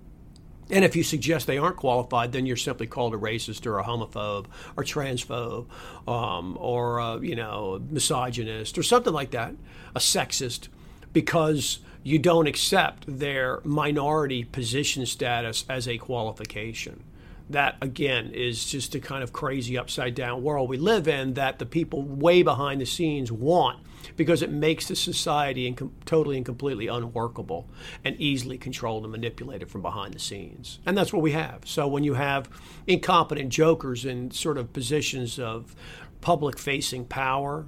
And 0.70 0.84
if 0.84 0.96
you 0.96 1.04
suggest 1.04 1.46
they 1.46 1.60
aren't 1.60 1.78
qualified, 1.78 2.32
then 2.32 2.46
you're 2.48 2.58
simply 2.58 2.88
called 2.88 3.14
a 3.14 3.18
racist 3.18 3.68
or 3.68 3.78
a 3.78 3.84
homophobe 3.84 4.48
or 4.76 4.84
transphobe 4.84 5.68
um, 6.08 6.58
or, 6.60 7.20
you 7.22 7.36
know, 7.36 7.80
misogynist 7.90 8.78
or 8.78 8.84
something 8.84 9.14
like 9.14 9.32
that, 9.32 9.54
a 9.94 10.00
sexist, 10.00 10.70
because 11.14 11.80
you 12.06 12.20
don't 12.20 12.46
accept 12.46 13.04
their 13.08 13.60
minority 13.64 14.44
position 14.44 15.08
status 15.08 15.66
as 15.68 15.88
a 15.88 15.98
qualification. 15.98 17.04
That, 17.50 17.78
again, 17.82 18.30
is 18.32 18.64
just 18.64 18.94
a 18.94 19.00
kind 19.00 19.24
of 19.24 19.34
crazy 19.34 19.76
upside 19.76 20.14
down 20.14 20.44
world 20.44 20.70
we 20.70 20.78
live 20.78 21.08
in 21.08 21.34
that 21.34 21.58
the 21.58 21.66
people 21.66 22.04
way 22.04 22.44
behind 22.44 22.80
the 22.80 22.86
scenes 22.86 23.32
want 23.32 23.80
because 24.16 24.44
it 24.44 24.52
makes 24.52 24.88
the 24.88 24.96
society 24.96 25.76
totally 26.06 26.38
and 26.38 26.46
completely 26.46 26.86
unworkable 26.86 27.68
and 28.04 28.16
easily 28.22 28.60
controlled 28.60 29.02
and 29.02 29.12
manipulated 29.12 29.72
from 29.72 29.82
behind 29.82 30.14
the 30.14 30.20
scenes. 30.20 30.78
And 30.86 30.96
that's 30.96 31.12
what 31.12 31.24
we 31.24 31.32
have. 31.32 31.62
So 31.66 31.88
when 31.88 32.04
you 32.04 32.14
have 32.14 32.48
incompetent 32.86 33.50
jokers 33.50 34.06
in 34.06 34.30
sort 34.30 34.60
of 34.60 34.74
positions 34.74 35.40
of 35.40 35.76
public 36.22 36.60
facing 36.60 37.06
power, 37.06 37.66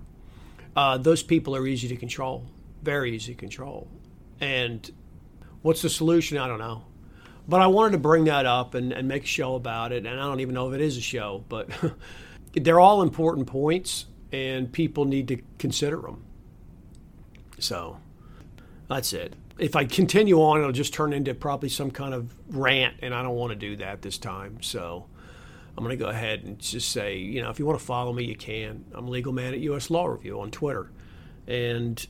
uh, 0.75 0.99
those 0.99 1.23
people 1.23 1.55
are 1.55 1.65
easy 1.65 1.87
to 1.87 1.95
control, 1.95 2.45
very 2.83 3.15
easy 3.15 3.33
to 3.33 3.39
control. 3.39 3.87
And 4.39 4.89
what's 5.61 5.81
the 5.81 5.89
solution? 5.89 6.37
I 6.37 6.47
don't 6.47 6.59
know. 6.59 6.83
But 7.47 7.61
I 7.61 7.67
wanted 7.67 7.91
to 7.93 7.97
bring 7.99 8.25
that 8.25 8.45
up 8.45 8.73
and, 8.73 8.91
and 8.91 9.07
make 9.07 9.23
a 9.23 9.27
show 9.27 9.55
about 9.55 9.91
it. 9.91 10.05
And 10.05 10.19
I 10.19 10.23
don't 10.23 10.41
even 10.41 10.53
know 10.53 10.69
if 10.69 10.75
it 10.75 10.81
is 10.81 10.97
a 10.97 11.01
show, 11.01 11.45
but 11.47 11.69
they're 12.53 12.79
all 12.79 13.01
important 13.01 13.47
points 13.47 14.05
and 14.31 14.71
people 14.71 15.05
need 15.05 15.27
to 15.29 15.37
consider 15.57 16.01
them. 16.01 16.23
So 17.59 17.97
that's 18.89 19.13
it. 19.13 19.33
If 19.57 19.75
I 19.75 19.85
continue 19.85 20.37
on, 20.41 20.59
it'll 20.59 20.71
just 20.71 20.93
turn 20.93 21.13
into 21.13 21.33
probably 21.33 21.69
some 21.69 21.89
kind 21.89 22.13
of 22.13 22.33
rant, 22.49 22.97
and 23.01 23.13
I 23.13 23.23
don't 23.23 23.35
want 23.35 23.51
to 23.51 23.55
do 23.55 23.77
that 23.77 24.01
this 24.01 24.17
time. 24.19 24.61
So 24.61 25.07
I'm 25.75 25.83
going 25.83 25.97
to 25.97 26.03
go 26.03 26.09
ahead 26.09 26.43
and 26.43 26.59
just 26.59 26.91
say, 26.91 27.17
you 27.17 27.41
know, 27.41 27.49
if 27.49 27.57
you 27.57 27.65
want 27.65 27.79
to 27.79 27.85
follow 27.85 28.13
me, 28.13 28.23
you 28.23 28.35
can. 28.35 28.85
I'm 28.93 29.07
Legal 29.07 29.33
Man 29.33 29.53
at 29.53 29.59
U.S. 29.61 29.89
Law 29.89 30.05
Review 30.05 30.41
on 30.41 30.51
Twitter 30.51 30.91
And, 31.47 32.05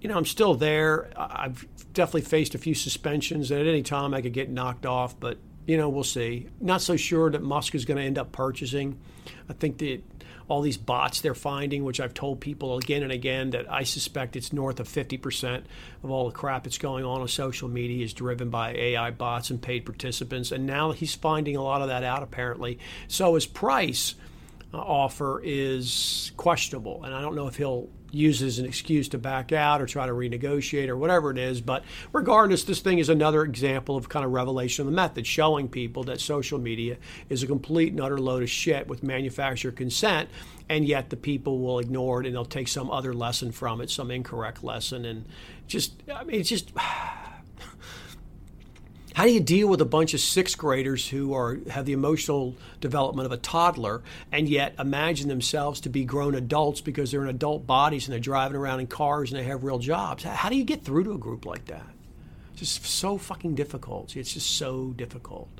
you 0.00 0.08
know, 0.08 0.16
I'm 0.16 0.24
still 0.24 0.54
there. 0.54 1.10
I've 1.16 1.66
definitely 1.92 2.22
faced 2.22 2.54
a 2.54 2.58
few 2.58 2.74
suspensions, 2.74 3.50
and 3.50 3.60
at 3.60 3.66
any 3.66 3.82
time 3.82 4.14
I 4.14 4.22
could 4.22 4.32
get 4.32 4.48
knocked 4.48 4.86
off, 4.86 5.18
but, 5.18 5.38
you 5.66 5.76
know, 5.76 5.88
we'll 5.88 6.04
see. 6.04 6.48
Not 6.60 6.82
so 6.82 6.96
sure 6.96 7.30
that 7.30 7.42
Musk 7.42 7.74
is 7.74 7.84
going 7.84 7.98
to 7.98 8.04
end 8.04 8.18
up 8.18 8.32
purchasing. 8.32 8.98
I 9.48 9.52
think 9.52 9.78
that 9.78 10.02
all 10.48 10.62
these 10.62 10.76
bots 10.76 11.20
they're 11.20 11.34
finding, 11.34 11.84
which 11.84 12.00
I've 12.00 12.12
told 12.12 12.40
people 12.40 12.76
again 12.76 13.04
and 13.04 13.12
again 13.12 13.50
that 13.50 13.70
I 13.70 13.84
suspect 13.84 14.34
it's 14.34 14.52
north 14.52 14.80
of 14.80 14.88
50% 14.88 15.62
of 16.02 16.10
all 16.10 16.28
the 16.28 16.34
crap 16.34 16.64
that's 16.64 16.78
going 16.78 17.04
on 17.04 17.20
on 17.20 17.28
social 17.28 17.68
media 17.68 18.04
is 18.04 18.12
driven 18.12 18.50
by 18.50 18.72
AI 18.72 19.12
bots 19.12 19.50
and 19.50 19.62
paid 19.62 19.84
participants. 19.84 20.50
And 20.50 20.66
now 20.66 20.90
he's 20.90 21.14
finding 21.14 21.54
a 21.54 21.62
lot 21.62 21.82
of 21.82 21.88
that 21.88 22.02
out, 22.02 22.24
apparently. 22.24 22.80
So 23.06 23.36
his 23.36 23.46
price 23.46 24.16
offer 24.78 25.40
is 25.44 26.32
questionable. 26.36 27.04
And 27.04 27.14
I 27.14 27.20
don't 27.20 27.34
know 27.34 27.46
if 27.46 27.56
he'll 27.56 27.88
use 28.12 28.42
as 28.42 28.58
an 28.58 28.66
excuse 28.66 29.08
to 29.08 29.18
back 29.18 29.52
out 29.52 29.80
or 29.80 29.86
try 29.86 30.06
to 30.06 30.12
renegotiate 30.12 30.88
or 30.88 30.96
whatever 30.96 31.30
it 31.30 31.38
is. 31.38 31.60
But 31.60 31.84
regardless, 32.12 32.64
this 32.64 32.80
thing 32.80 32.98
is 32.98 33.08
another 33.08 33.42
example 33.42 33.96
of 33.96 34.08
kind 34.08 34.24
of 34.24 34.32
revelation 34.32 34.82
of 34.82 34.86
the 34.86 34.96
method, 34.96 35.26
showing 35.26 35.68
people 35.68 36.04
that 36.04 36.20
social 36.20 36.58
media 36.58 36.96
is 37.28 37.42
a 37.42 37.46
complete 37.46 37.92
and 37.92 38.00
utter 38.00 38.18
load 38.18 38.42
of 38.42 38.50
shit 38.50 38.88
with 38.88 39.02
manufacturer 39.02 39.72
consent, 39.72 40.28
and 40.68 40.86
yet 40.86 41.10
the 41.10 41.16
people 41.16 41.60
will 41.60 41.78
ignore 41.78 42.20
it 42.20 42.26
and 42.26 42.34
they'll 42.34 42.44
take 42.44 42.68
some 42.68 42.90
other 42.90 43.14
lesson 43.14 43.52
from 43.52 43.80
it, 43.80 43.90
some 43.90 44.10
incorrect 44.10 44.64
lesson, 44.64 45.04
and 45.04 45.24
just 45.66 45.94
I 46.12 46.24
mean, 46.24 46.40
it's 46.40 46.48
just. 46.48 46.72
How 49.20 49.26
do 49.26 49.32
you 49.32 49.40
deal 49.40 49.68
with 49.68 49.82
a 49.82 49.84
bunch 49.84 50.14
of 50.14 50.20
sixth 50.20 50.56
graders 50.56 51.06
who 51.06 51.34
are 51.34 51.58
have 51.68 51.84
the 51.84 51.92
emotional 51.92 52.54
development 52.80 53.26
of 53.26 53.32
a 53.32 53.36
toddler 53.36 54.00
and 54.32 54.48
yet 54.48 54.74
imagine 54.78 55.28
themselves 55.28 55.78
to 55.82 55.90
be 55.90 56.06
grown 56.06 56.34
adults 56.34 56.80
because 56.80 57.10
they're 57.10 57.24
in 57.24 57.28
adult 57.28 57.66
bodies 57.66 58.06
and 58.06 58.14
they're 58.14 58.18
driving 58.18 58.56
around 58.56 58.80
in 58.80 58.86
cars 58.86 59.30
and 59.30 59.38
they 59.38 59.44
have 59.44 59.62
real 59.62 59.78
jobs? 59.78 60.22
How 60.22 60.48
do 60.48 60.56
you 60.56 60.64
get 60.64 60.86
through 60.86 61.04
to 61.04 61.12
a 61.12 61.18
group 61.18 61.44
like 61.44 61.66
that? 61.66 61.84
It's 62.52 62.60
just 62.60 62.86
so 62.86 63.18
fucking 63.18 63.56
difficult. 63.56 64.16
It's 64.16 64.32
just 64.32 64.56
so 64.56 64.94
difficult. 64.96 65.50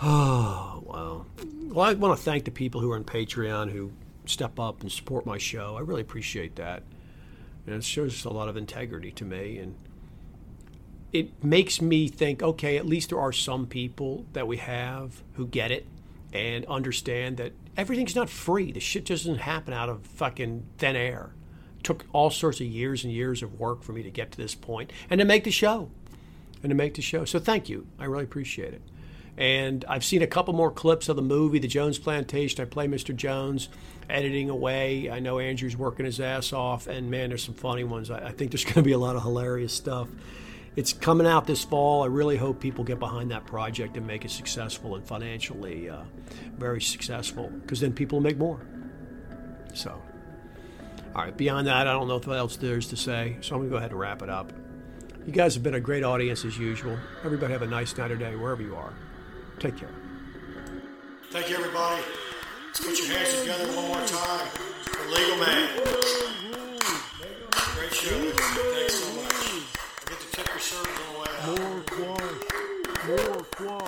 Oh, 0.00 0.82
wow. 0.86 1.26
Well, 1.64 1.86
I 1.86 1.92
want 1.92 2.18
to 2.18 2.24
thank 2.24 2.46
the 2.46 2.50
people 2.52 2.80
who 2.80 2.90
are 2.92 2.96
on 2.96 3.04
Patreon 3.04 3.70
who 3.70 3.92
step 4.24 4.58
up 4.58 4.80
and 4.80 4.90
support 4.90 5.26
my 5.26 5.36
show. 5.36 5.76
I 5.76 5.80
really 5.80 6.00
appreciate 6.00 6.56
that. 6.56 6.84
And 7.66 7.76
it 7.76 7.84
shows 7.84 8.24
a 8.24 8.30
lot 8.30 8.48
of 8.48 8.56
integrity 8.56 9.10
to 9.10 9.26
me 9.26 9.58
and 9.58 9.74
it 11.12 11.44
makes 11.44 11.80
me 11.80 12.08
think, 12.08 12.42
okay, 12.42 12.76
at 12.76 12.86
least 12.86 13.10
there 13.10 13.20
are 13.20 13.32
some 13.32 13.66
people 13.66 14.24
that 14.32 14.46
we 14.46 14.56
have 14.56 15.22
who 15.34 15.46
get 15.46 15.70
it 15.70 15.86
and 16.32 16.64
understand 16.66 17.36
that 17.36 17.52
everything's 17.76 18.16
not 18.16 18.30
free. 18.30 18.72
The 18.72 18.80
shit 18.80 19.04
doesn't 19.04 19.36
happen 19.36 19.74
out 19.74 19.90
of 19.90 20.06
fucking 20.06 20.64
thin 20.78 20.96
air. 20.96 21.34
It 21.78 21.84
took 21.84 22.06
all 22.12 22.30
sorts 22.30 22.60
of 22.60 22.66
years 22.66 23.04
and 23.04 23.12
years 23.12 23.42
of 23.42 23.60
work 23.60 23.82
for 23.82 23.92
me 23.92 24.02
to 24.02 24.10
get 24.10 24.32
to 24.32 24.38
this 24.38 24.54
point 24.54 24.90
and 25.10 25.18
to 25.18 25.26
make 25.26 25.44
the 25.44 25.50
show. 25.50 25.90
And 26.62 26.70
to 26.70 26.76
make 26.76 26.94
the 26.94 27.02
show. 27.02 27.24
So 27.24 27.38
thank 27.38 27.68
you. 27.68 27.86
I 27.98 28.04
really 28.04 28.24
appreciate 28.24 28.72
it. 28.72 28.82
And 29.36 29.84
I've 29.88 30.04
seen 30.04 30.22
a 30.22 30.26
couple 30.26 30.54
more 30.54 30.70
clips 30.70 31.08
of 31.08 31.16
the 31.16 31.22
movie, 31.22 31.58
The 31.58 31.66
Jones 31.66 31.98
Plantation. 31.98 32.60
I 32.60 32.66
play 32.66 32.86
Mr. 32.86 33.16
Jones, 33.16 33.68
editing 34.08 34.48
away. 34.48 35.10
I 35.10 35.18
know 35.18 35.38
Andrew's 35.38 35.76
working 35.76 36.04
his 36.04 36.20
ass 36.20 36.52
off, 36.52 36.86
and 36.86 37.10
man, 37.10 37.30
there's 37.30 37.42
some 37.42 37.54
funny 37.54 37.82
ones. 37.82 38.10
I, 38.10 38.28
I 38.28 38.32
think 38.32 38.52
there's 38.52 38.64
going 38.64 38.74
to 38.74 38.82
be 38.82 38.92
a 38.92 38.98
lot 38.98 39.16
of 39.16 39.22
hilarious 39.22 39.72
stuff 39.72 40.08
it's 40.76 40.92
coming 40.92 41.26
out 41.26 41.46
this 41.46 41.64
fall. 41.64 42.02
I 42.02 42.06
really 42.06 42.36
hope 42.36 42.60
people 42.60 42.84
get 42.84 42.98
behind 42.98 43.30
that 43.30 43.44
project 43.44 43.96
and 43.96 44.06
make 44.06 44.24
it 44.24 44.30
successful 44.30 44.96
and 44.96 45.06
financially 45.06 45.90
uh, 45.90 46.02
very 46.56 46.80
successful 46.80 47.50
because 47.62 47.80
then 47.80 47.92
people 47.92 48.20
make 48.20 48.38
more. 48.38 48.60
So, 49.74 50.02
all 51.14 51.24
right, 51.24 51.36
beyond 51.36 51.66
that, 51.66 51.86
I 51.86 51.92
don't 51.92 52.08
know 52.08 52.18
what 52.18 52.38
else 52.38 52.56
there's 52.56 52.88
to 52.88 52.96
say. 52.96 53.36
So 53.40 53.54
I'm 53.54 53.60
going 53.60 53.70
to 53.70 53.74
go 53.74 53.76
ahead 53.76 53.90
and 53.90 54.00
wrap 54.00 54.22
it 54.22 54.30
up. 54.30 54.52
You 55.26 55.32
guys 55.32 55.54
have 55.54 55.62
been 55.62 55.74
a 55.74 55.80
great 55.80 56.02
audience 56.02 56.44
as 56.44 56.58
usual. 56.58 56.98
Everybody 57.24 57.52
have 57.52 57.62
a 57.62 57.66
nice 57.66 57.96
night 57.96 58.10
or 58.10 58.16
day 58.16 58.34
wherever 58.34 58.62
you 58.62 58.74
are. 58.74 58.92
Take 59.60 59.76
care. 59.76 59.94
Thank 61.30 61.48
you, 61.48 61.56
everybody. 61.56 62.02
Let's 62.66 62.80
put 62.84 62.98
your 62.98 63.16
hands 63.16 63.40
together 63.40 63.66
one 63.76 63.88
more 63.88 64.06
time 64.06 64.46
for 64.84 65.08
Legal 65.10 65.36
Man. 65.38 66.31
哇 73.60 73.78